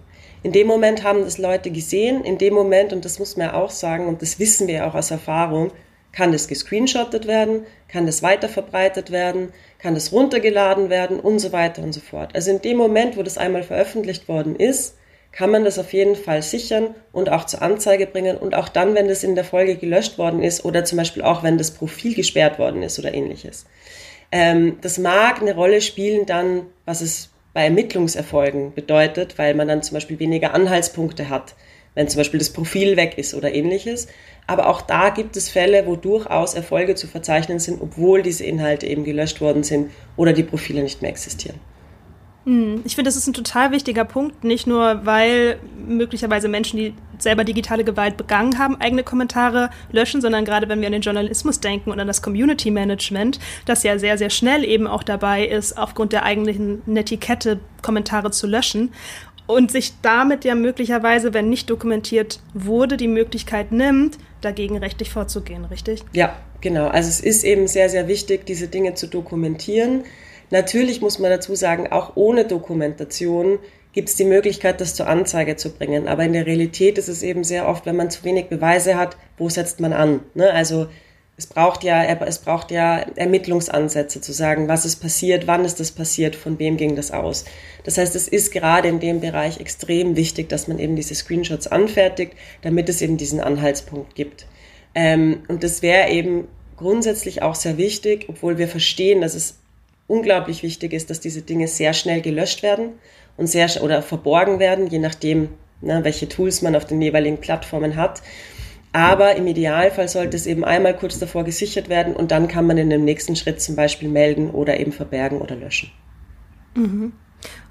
[0.43, 3.53] In dem Moment haben das Leute gesehen, in dem Moment, und das muss man ja
[3.53, 5.71] auch sagen, und das wissen wir ja auch aus Erfahrung,
[6.17, 11.83] kann das gescreenshottet werden, kann das weiterverbreitet werden, kann das runtergeladen werden und so weiter
[11.83, 12.33] und so fort.
[12.33, 14.95] Also in dem Moment, wo das einmal veröffentlicht worden ist,
[15.31, 18.95] kann man das auf jeden Fall sichern und auch zur Anzeige bringen und auch dann,
[18.95, 22.15] wenn das in der Folge gelöscht worden ist oder zum Beispiel auch, wenn das Profil
[22.15, 23.67] gesperrt worden ist oder ähnliches.
[24.31, 29.83] Ähm, das mag eine Rolle spielen dann, was es bei Ermittlungserfolgen bedeutet, weil man dann
[29.83, 31.53] zum Beispiel weniger Anhaltspunkte hat,
[31.93, 34.07] wenn zum Beispiel das Profil weg ist oder ähnliches.
[34.47, 38.87] Aber auch da gibt es Fälle, wo durchaus Erfolge zu verzeichnen sind, obwohl diese Inhalte
[38.87, 41.59] eben gelöscht worden sind oder die Profile nicht mehr existieren.
[42.45, 46.93] Hm, ich finde, das ist ein total wichtiger Punkt, nicht nur, weil möglicherweise Menschen, die
[47.19, 51.59] selber digitale Gewalt begangen haben, eigene Kommentare löschen, sondern gerade wenn wir an den Journalismus
[51.59, 55.77] denken und an das Community Management, das ja sehr, sehr schnell eben auch dabei ist,
[55.77, 58.93] aufgrund der eigentlichen Netiquette Kommentare zu löschen
[59.45, 65.65] und sich damit ja möglicherweise, wenn nicht dokumentiert wurde, die Möglichkeit nimmt, dagegen rechtlich vorzugehen,
[65.65, 66.03] richtig?
[66.13, 66.87] Ja, genau.
[66.87, 70.03] Also es ist eben sehr, sehr wichtig, diese Dinge zu dokumentieren.
[70.49, 73.59] Natürlich muss man dazu sagen, auch ohne Dokumentation
[73.91, 76.07] gibt es die Möglichkeit, das zur Anzeige zu bringen.
[76.07, 79.17] Aber in der Realität ist es eben sehr oft, wenn man zu wenig Beweise hat,
[79.37, 80.21] wo setzt man an?
[80.35, 80.51] Ne?
[80.51, 80.87] Also
[81.37, 85.91] es braucht ja, es braucht ja Ermittlungsansätze zu sagen, was ist passiert, wann ist das
[85.91, 87.45] passiert, von wem ging das aus.
[87.83, 91.67] Das heißt, es ist gerade in dem Bereich extrem wichtig, dass man eben diese Screenshots
[91.67, 92.33] anfertigt,
[92.63, 94.47] damit es eben diesen Anhaltspunkt gibt.
[94.95, 99.59] Ähm, und das wäre eben grundsätzlich auch sehr wichtig, obwohl wir verstehen, dass es
[100.07, 102.93] unglaublich wichtig ist, dass diese Dinge sehr schnell gelöscht werden
[103.35, 105.49] und sehr oder verborgen werden, je nachdem,
[105.81, 108.23] ne, welche Tools man auf den jeweiligen Plattformen hat.
[108.93, 112.77] Aber im Idealfall sollte es eben einmal kurz davor gesichert werden und dann kann man
[112.77, 115.91] in dem nächsten Schritt zum Beispiel melden oder eben verbergen oder löschen.
[116.73, 117.13] Mhm.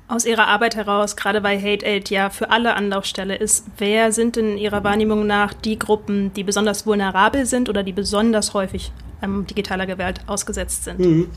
[0.08, 4.36] Aus Ihrer Arbeit heraus, gerade bei Hate Aid ja für alle Anlaufstelle ist, wer sind
[4.36, 9.48] in Ihrer Wahrnehmung nach die Gruppen, die besonders vulnerabel sind oder die besonders häufig ähm,
[9.48, 11.00] digitaler Gewalt ausgesetzt sind?
[11.00, 11.30] Mhm.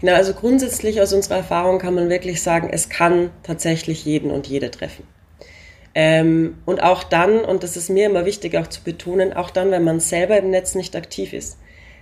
[0.00, 4.46] Genau, also grundsätzlich aus unserer Erfahrung kann man wirklich sagen, es kann tatsächlich jeden und
[4.46, 5.04] jede treffen.
[5.94, 9.70] Ähm, und auch dann, und das ist mir immer wichtig auch zu betonen, auch dann,
[9.70, 11.58] wenn man selber im Netz nicht aktiv ist.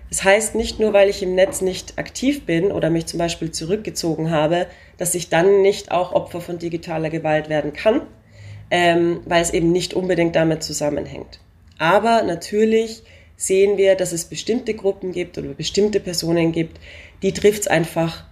[0.09, 3.51] Das heißt nicht nur, weil ich im Netz nicht aktiv bin oder mich zum Beispiel
[3.51, 4.66] zurückgezogen habe,
[4.99, 8.03] dass ich dann nicht auch Opfer von digitaler Gewalt werden kann,
[8.70, 11.40] ähm, weil es eben nicht unbedingt damit zusammenhängt.
[11.78, 13.03] Aber natürlich
[13.36, 16.78] sehen wir, dass es bestimmte Gruppen gibt oder bestimmte Personen gibt,
[17.22, 18.24] die trifft es einfach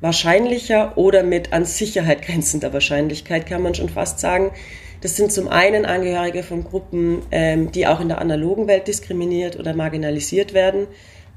[0.00, 4.52] wahrscheinlicher oder mit an Sicherheit grenzender Wahrscheinlichkeit, kann man schon fast sagen,
[5.02, 9.58] das sind zum einen Angehörige von Gruppen, ähm, die auch in der analogen Welt diskriminiert
[9.58, 10.86] oder marginalisiert werden.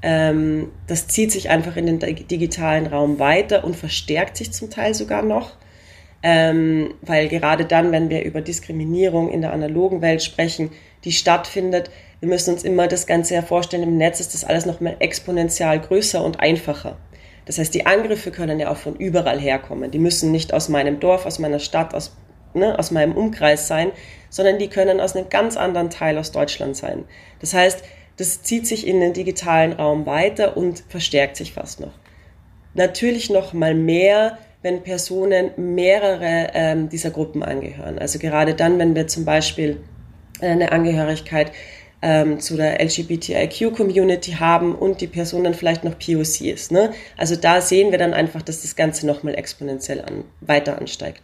[0.02, 4.94] Ähm, das zieht sich einfach in den digitalen Raum weiter und verstärkt sich zum Teil
[4.94, 5.56] sogar noch.
[6.22, 10.70] Ähm, weil gerade dann, wenn wir über Diskriminierung in der analogen Welt sprechen,
[11.04, 11.90] die stattfindet,
[12.20, 15.80] wir müssen uns immer das Ganze ja vorstellen, im Netz ist das alles noch exponentiell
[15.80, 16.96] größer und einfacher.
[17.44, 19.90] Das heißt, die Angriffe können ja auch von überall herkommen.
[19.90, 22.16] Die müssen nicht aus meinem Dorf, aus meiner Stadt, aus,
[22.56, 23.92] ne, aus meinem Umkreis sein,
[24.30, 27.04] sondern die können aus einem ganz anderen Teil aus Deutschland sein.
[27.40, 27.84] Das heißt,
[28.16, 31.92] das zieht sich in den digitalen Raum weiter und verstärkt sich fast noch.
[32.74, 37.98] Natürlich noch mal mehr, wenn Personen mehrere ähm, dieser Gruppen angehören.
[37.98, 39.78] Also gerade dann, wenn wir zum Beispiel
[40.40, 41.52] eine Angehörigkeit
[42.02, 46.72] ähm, zu der LGBTIQ-Community haben und die Person dann vielleicht noch POC ist.
[46.72, 46.92] Ne?
[47.16, 51.22] Also da sehen wir dann einfach, dass das Ganze nochmal exponentiell an, weiter ansteigt.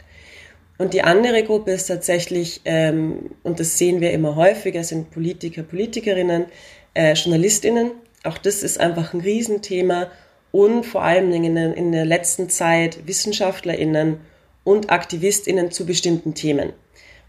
[0.82, 5.62] Und die andere Gruppe ist tatsächlich, ähm, und das sehen wir immer häufiger, sind Politiker,
[5.62, 6.46] Politikerinnen,
[6.94, 7.92] äh, JournalistInnen.
[8.24, 10.10] Auch das ist einfach ein Riesenthema
[10.50, 14.22] und vor Dingen in, in der letzten Zeit WissenschaftlerInnen
[14.64, 16.72] und AktivistInnen zu bestimmten Themen.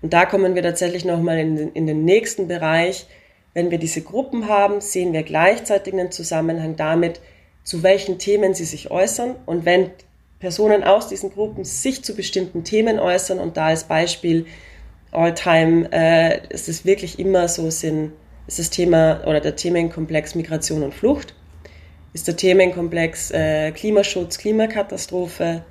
[0.01, 3.05] Und da kommen wir tatsächlich nochmal in, in den nächsten Bereich.
[3.53, 7.21] Wenn wir diese Gruppen haben, sehen wir gleichzeitig einen Zusammenhang damit,
[7.63, 9.35] zu welchen Themen sie sich äußern.
[9.45, 9.91] Und wenn
[10.43, 14.45] Personen aus diesen Gruppen sich zu bestimmten Themen äußern und da als Beispiel
[15.09, 18.11] Alltime äh, ist es wirklich immer so sind
[18.45, 21.33] ist das Thema oder der Themenkomplex Migration und Flucht,
[22.11, 25.63] ist der Themenkomplex äh, Klimaschutz, Klimakatastrophe,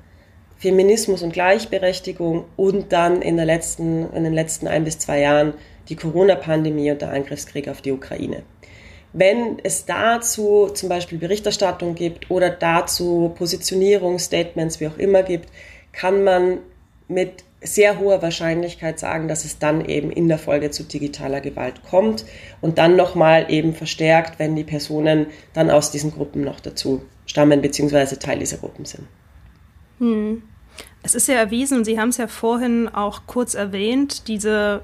[0.57, 5.53] Feminismus und Gleichberechtigung und dann in, der letzten, in den letzten ein bis zwei Jahren
[5.91, 8.43] die Corona-Pandemie und der Angriffskrieg auf die Ukraine.
[9.13, 15.51] Wenn es dazu zum Beispiel Berichterstattung gibt oder dazu Positionierung, Statements, wie auch immer gibt,
[15.93, 16.59] kann man
[17.09, 21.83] mit sehr hoher Wahrscheinlichkeit sagen, dass es dann eben in der Folge zu digitaler Gewalt
[21.89, 22.25] kommt
[22.61, 27.61] und dann nochmal eben verstärkt, wenn die Personen dann aus diesen Gruppen noch dazu stammen
[27.61, 28.17] bzw.
[28.17, 29.07] Teil dieser Gruppen sind.
[29.99, 30.43] Hm.
[31.03, 34.83] Es ist ja erwiesen, Sie haben es ja vorhin auch kurz erwähnt, diese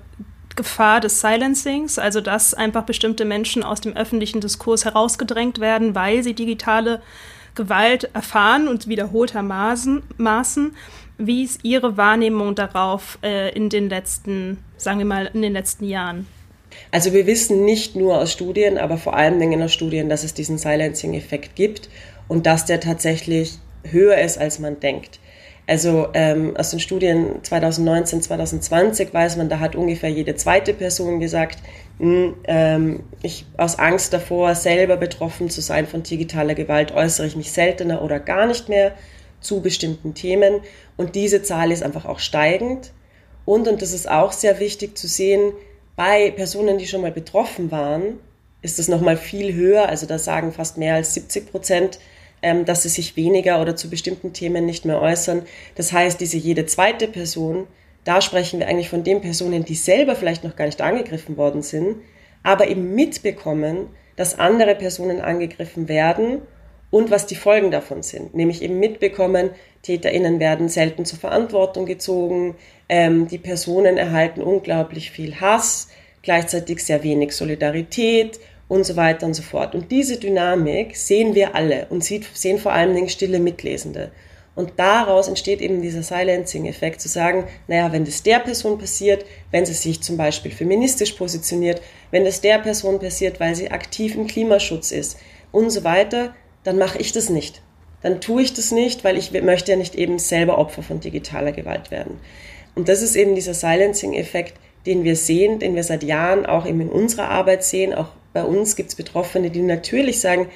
[0.58, 6.24] Gefahr des Silencings, also dass einfach bestimmte Menschen aus dem öffentlichen Diskurs herausgedrängt werden, weil
[6.24, 7.00] sie digitale
[7.54, 10.02] Gewalt erfahren und wiederholtermaßen.
[10.16, 10.76] Maßen.
[11.16, 15.84] Wie ist Ihre Wahrnehmung darauf äh, in den letzten, sagen wir mal, in den letzten
[15.84, 16.26] Jahren?
[16.90, 20.34] Also wir wissen nicht nur aus Studien, aber vor allen Dingen aus Studien, dass es
[20.34, 21.88] diesen Silencing-Effekt gibt
[22.26, 25.20] und dass der tatsächlich höher ist, als man denkt.
[25.68, 31.20] Also ähm, aus den Studien 2019, 2020 weiß man, da hat ungefähr jede zweite Person
[31.20, 31.58] gesagt,
[31.98, 37.36] hm, ähm, ich aus Angst davor, selber betroffen zu sein von digitaler Gewalt, äußere ich
[37.36, 38.92] mich seltener oder gar nicht mehr
[39.40, 40.60] zu bestimmten Themen.
[40.96, 42.92] Und diese Zahl ist einfach auch steigend.
[43.44, 45.52] Und, und das ist auch sehr wichtig zu sehen,
[45.96, 48.20] bei Personen, die schon mal betroffen waren,
[48.62, 49.90] ist das nochmal viel höher.
[49.90, 51.98] Also da sagen fast mehr als 70 Prozent,
[52.42, 55.42] ähm, dass sie sich weniger oder zu bestimmten Themen nicht mehr äußern.
[55.74, 57.66] Das heißt, diese jede zweite Person,
[58.04, 61.62] da sprechen wir eigentlich von den Personen, die selber vielleicht noch gar nicht angegriffen worden
[61.62, 61.96] sind,
[62.42, 66.42] aber eben mitbekommen, dass andere Personen angegriffen werden
[66.90, 68.34] und was die Folgen davon sind.
[68.34, 69.50] Nämlich eben mitbekommen,
[69.82, 72.56] TäterInnen werden selten zur Verantwortung gezogen,
[72.88, 75.88] ähm, die Personen erhalten unglaublich viel Hass,
[76.22, 79.74] gleichzeitig sehr wenig Solidarität und so weiter und so fort.
[79.74, 84.12] Und diese Dynamik sehen wir alle und sehen vor allen Dingen stille Mitlesende.
[84.54, 89.64] Und daraus entsteht eben dieser Silencing-Effekt, zu sagen, naja, wenn das der Person passiert, wenn
[89.64, 94.26] sie sich zum Beispiel feministisch positioniert, wenn das der Person passiert, weil sie aktiv im
[94.26, 95.18] Klimaschutz ist
[95.52, 97.62] und so weiter, dann mache ich das nicht.
[98.02, 101.52] Dann tue ich das nicht, weil ich möchte ja nicht eben selber Opfer von digitaler
[101.52, 102.18] Gewalt werden.
[102.74, 104.54] Und das ist eben dieser Silencing-Effekt,
[104.86, 107.94] den wir sehen, den wir seit Jahren auch eben in unserer Arbeit sehen.
[107.94, 110.48] Auch bei uns gibt es Betroffene, die natürlich sagen,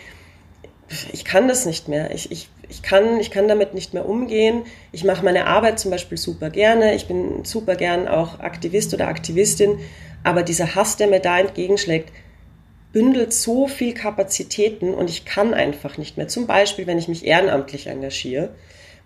[1.12, 2.14] ich kann das nicht mehr.
[2.14, 4.62] Ich, ich, ich, kann, ich kann damit nicht mehr umgehen.
[4.92, 6.94] Ich mache meine Arbeit zum Beispiel super gerne.
[6.94, 9.78] Ich bin super gern auch Aktivist oder Aktivistin.
[10.24, 12.12] Aber dieser Hass, der mir da entgegenschlägt,
[12.92, 16.28] bündelt so viel Kapazitäten und ich kann einfach nicht mehr.
[16.28, 18.50] Zum Beispiel, wenn ich mich ehrenamtlich engagiere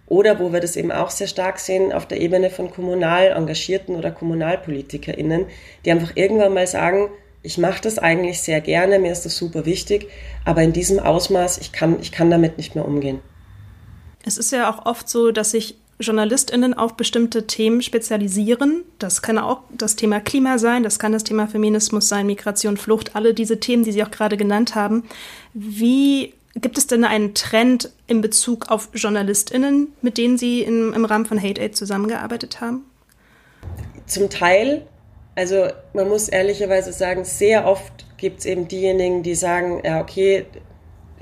[0.06, 3.96] oder wo wir das eben auch sehr stark sehen auf der Ebene von kommunal Engagierten
[3.96, 5.46] oder KommunalpolitikerInnen,
[5.84, 7.10] die einfach irgendwann mal sagen,
[7.42, 10.08] ich mache das eigentlich sehr gerne, mir ist das super wichtig,
[10.44, 13.20] aber in diesem Ausmaß, ich kann, ich kann damit nicht mehr umgehen.
[14.24, 18.84] Es ist ja auch oft so, dass sich JournalistInnen auf bestimmte Themen spezialisieren.
[18.98, 23.16] Das kann auch das Thema Klima sein, das kann das Thema Feminismus sein, Migration, Flucht,
[23.16, 25.04] alle diese Themen, die Sie auch gerade genannt haben.
[25.54, 31.04] Wie gibt es denn einen Trend in Bezug auf JournalistInnen, mit denen Sie im, im
[31.04, 32.84] Rahmen von Hate Aid zusammengearbeitet haben?
[34.06, 34.86] Zum Teil.
[35.34, 40.46] Also man muss ehrlicherweise sagen, sehr oft gibt es eben diejenigen, die sagen, ja, okay,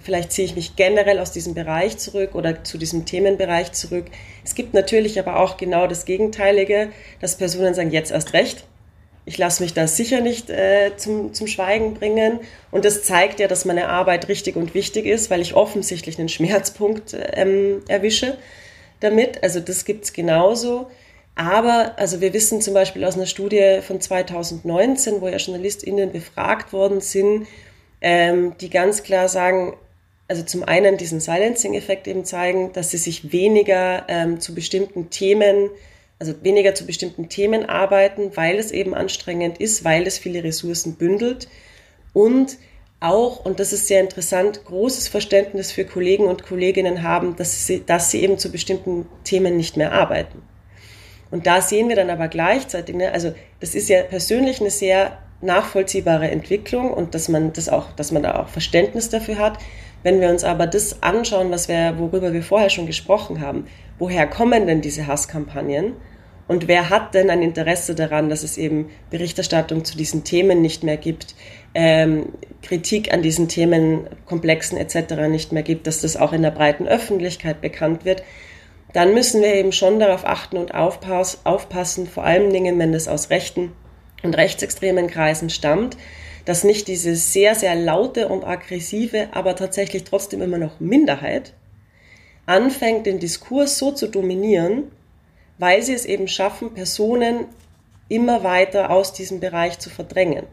[0.01, 4.07] vielleicht ziehe ich mich generell aus diesem Bereich zurück oder zu diesem Themenbereich zurück.
[4.45, 8.65] Es gibt natürlich aber auch genau das Gegenteilige, dass Personen sagen, jetzt erst recht.
[9.27, 12.41] Ich lasse mich da sicher nicht äh, zum, zum Schweigen bringen.
[12.71, 16.29] Und das zeigt ja, dass meine Arbeit richtig und wichtig ist, weil ich offensichtlich einen
[16.29, 18.37] Schmerzpunkt ähm, erwische
[19.01, 19.43] damit.
[19.43, 20.89] Also das gibt's genauso.
[21.37, 26.73] Aber, also wir wissen zum Beispiel aus einer Studie von 2019, wo ja JournalistInnen befragt
[26.73, 27.47] worden sind,
[28.01, 29.75] ähm, die ganz klar sagen,
[30.29, 35.71] also zum einen diesen Silencing-Effekt eben zeigen, dass sie sich weniger ähm, zu bestimmten Themen,
[36.25, 40.97] also weniger zu bestimmten Themen arbeiten, weil es eben anstrengend ist, weil es viele Ressourcen
[40.97, 41.49] bündelt
[42.13, 42.57] und
[43.01, 47.85] auch, und das ist sehr interessant, großes Verständnis für Kollegen und Kolleginnen haben, dass sie,
[47.85, 50.41] dass sie eben zu bestimmten Themen nicht mehr arbeiten.
[51.31, 55.19] Und da sehen wir dann aber gleichzeitig, ne, also das ist ja persönlich eine sehr
[55.43, 59.59] nachvollziehbare Entwicklung und dass man das auch, dass man da auch Verständnis dafür hat.
[60.03, 63.67] Wenn wir uns aber das anschauen, was wir, worüber wir vorher schon gesprochen haben,
[63.99, 65.95] woher kommen denn diese Hasskampagnen?
[66.47, 70.83] Und wer hat denn ein Interesse daran, dass es eben Berichterstattung zu diesen Themen nicht
[70.83, 71.35] mehr gibt,
[71.75, 72.27] ähm,
[72.63, 75.29] Kritik an diesen Themenkomplexen etc.
[75.29, 78.23] nicht mehr gibt, dass das auch in der breiten Öffentlichkeit bekannt wird?
[78.93, 83.09] Dann müssen wir eben schon darauf achten und aufpass aufpassen, vor allen Dingen, wenn das
[83.09, 83.73] aus rechten
[84.23, 85.97] und rechtsextremen Kreisen stammt,
[86.45, 91.55] dass nicht diese sehr, sehr laute und aggressive, aber tatsächlich trotzdem immer noch Minderheit
[92.47, 94.91] anfängt, den Diskurs so zu dominieren,
[95.59, 97.47] weil sie es eben schaffen, Personen
[98.09, 100.47] immer weiter aus diesem Bereich zu verdrängen.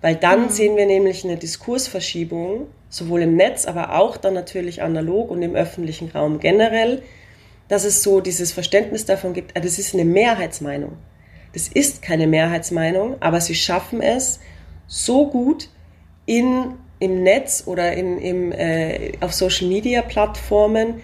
[0.00, 0.48] Weil dann mhm.
[0.50, 5.54] sehen wir nämlich eine Diskursverschiebung, sowohl im Netz, aber auch dann natürlich analog und im
[5.54, 7.02] öffentlichen Raum generell,
[7.68, 10.92] dass es so dieses Verständnis davon gibt, ah, das ist eine Mehrheitsmeinung.
[11.54, 14.40] Das ist keine Mehrheitsmeinung, aber sie schaffen es
[14.86, 15.68] so gut
[16.26, 21.00] in, im Netz oder in, im, äh, auf Social-Media-Plattformen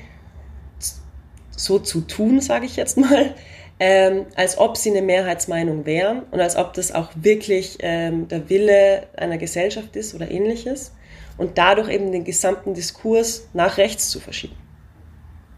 [1.65, 3.35] so zu tun, sage ich jetzt mal,
[3.79, 8.49] ähm, als ob sie eine Mehrheitsmeinung wären und als ob das auch wirklich ähm, der
[8.51, 10.93] Wille einer Gesellschaft ist oder ähnliches
[11.39, 14.57] und dadurch eben den gesamten Diskurs nach rechts zu verschieben.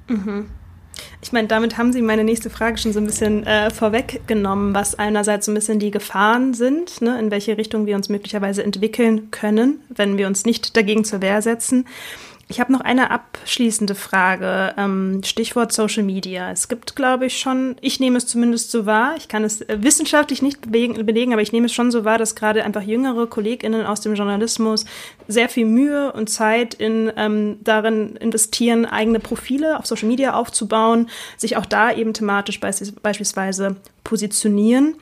[0.09, 0.49] Mhm.
[1.21, 4.97] Ich meine, damit haben Sie meine nächste Frage schon so ein bisschen äh, vorweggenommen, was
[4.99, 9.31] einerseits so ein bisschen die Gefahren sind, ne, in welche Richtung wir uns möglicherweise entwickeln
[9.31, 11.87] können, wenn wir uns nicht dagegen zur Wehr setzen.
[12.53, 14.75] Ich habe noch eine abschließende Frage.
[14.77, 16.51] Ähm, Stichwort Social Media.
[16.51, 19.79] Es gibt, glaube ich, schon, ich nehme es zumindest so wahr, ich kann es äh,
[19.81, 23.87] wissenschaftlich nicht belegen, aber ich nehme es schon so wahr, dass gerade einfach jüngere KollegInnen
[23.87, 24.85] aus dem Journalismus
[25.29, 31.09] sehr viel Mühe und Zeit in, ähm, darin investieren, eigene Profile auf Social Media aufzubauen,
[31.39, 34.97] sich auch da eben thematisch beispielsweise positionieren.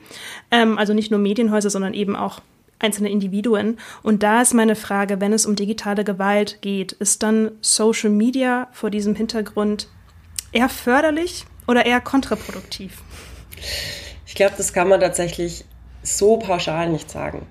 [0.51, 2.39] Ähm, also nicht nur Medienhäuser, sondern eben auch
[2.81, 3.77] einzelne Individuen.
[4.03, 8.67] Und da ist meine Frage, wenn es um digitale Gewalt geht, ist dann Social Media
[8.71, 9.87] vor diesem Hintergrund
[10.51, 13.01] eher förderlich oder eher kontraproduktiv?
[14.25, 15.65] Ich glaube, das kann man tatsächlich
[16.03, 17.45] so pauschal nicht sagen.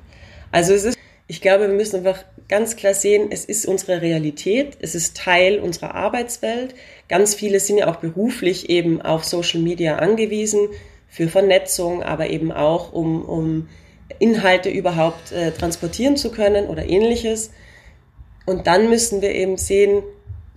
[0.50, 4.76] Also es ist, ich glaube, wir müssen einfach ganz klar sehen, es ist unsere Realität,
[4.80, 6.74] es ist Teil unserer Arbeitswelt.
[7.08, 10.68] Ganz viele sind ja auch beruflich eben auf Social Media angewiesen
[11.08, 13.68] für Vernetzung, aber eben auch um, um
[14.18, 17.50] Inhalte überhaupt äh, transportieren zu können oder ähnliches.
[18.46, 20.02] Und dann müssen wir eben sehen,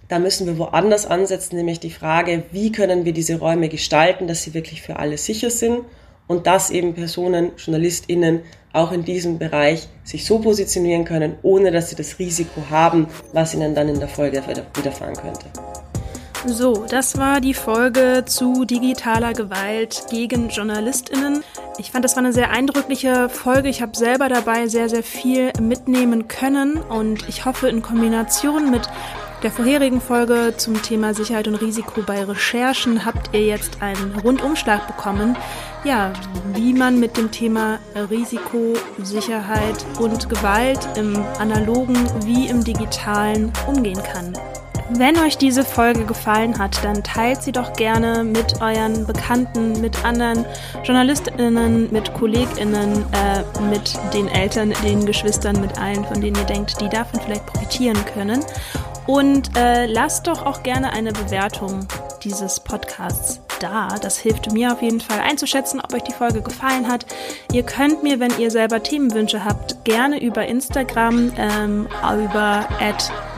[0.08, 4.44] da müssen wir woanders ansetzen, nämlich die Frage, wie können wir diese Räume gestalten, dass
[4.44, 5.82] sie wirklich für alle sicher sind
[6.28, 8.42] und dass eben Personen, JournalistInnen
[8.74, 13.54] auch in diesem Bereich sich so positionieren können, ohne dass sie das Risiko haben, was
[13.54, 14.42] ihnen dann in der Folge
[14.76, 15.46] widerfahren könnte.
[16.46, 21.42] So, das war die Folge zu digitaler Gewalt gegen JournalistInnen.
[21.78, 23.70] Ich fand, das war eine sehr eindrückliche Folge.
[23.70, 28.90] Ich habe selber dabei sehr, sehr viel mitnehmen können und ich hoffe, in Kombination mit
[29.42, 34.86] der vorherigen Folge zum Thema Sicherheit und Risiko bei Recherchen habt ihr jetzt einen Rundumschlag
[34.88, 35.38] bekommen,
[35.84, 36.14] ja,
[36.54, 37.80] wie man mit dem Thema
[38.10, 44.34] Risiko, Sicherheit und Gewalt im analogen wie im digitalen umgehen kann.
[44.90, 50.04] Wenn euch diese Folge gefallen hat, dann teilt sie doch gerne mit euren Bekannten, mit
[50.04, 50.46] anderen
[50.84, 56.82] JournalistInnen, mit KollegInnen, äh, mit den Eltern, den Geschwistern, mit allen, von denen ihr denkt,
[56.82, 58.44] die davon vielleicht profitieren können.
[59.06, 61.88] Und äh, lasst doch auch gerne eine Bewertung
[62.24, 63.96] dieses Podcasts da.
[64.02, 67.06] Das hilft mir auf jeden Fall einzuschätzen, ob euch die Folge gefallen hat.
[67.52, 71.88] Ihr könnt mir, wenn ihr selber Themenwünsche habt, gerne über Instagram ähm,
[72.26, 72.68] über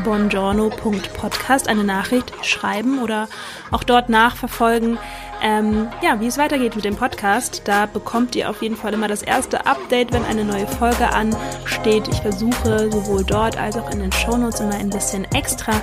[0.03, 3.27] bongiorno.podcast eine Nachricht schreiben oder
[3.71, 4.97] auch dort nachverfolgen.
[5.45, 9.07] Ähm, ja, wie es weitergeht mit dem Podcast, da bekommt ihr auf jeden Fall immer
[9.07, 12.07] das erste Update, wenn eine neue Folge ansteht.
[12.07, 15.73] Ich versuche sowohl dort als auch in den Shownotes immer ein bisschen extra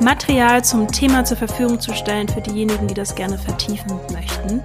[0.00, 4.60] Material zum Thema zur Verfügung zu stellen für diejenigen, die das gerne vertiefen möchten.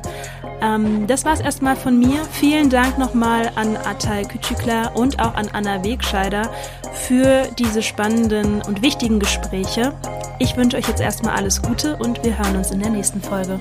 [0.60, 2.26] Ähm, das war es erstmal von mir.
[2.32, 6.52] Vielen Dank nochmal an Atay Küçükler und auch an Anna Wegscheider
[6.94, 9.94] für diese spannenden und wichtigen Gespräche.
[10.40, 13.60] Ich wünsche euch jetzt erstmal alles Gute und wir hören uns in der nächsten Folge.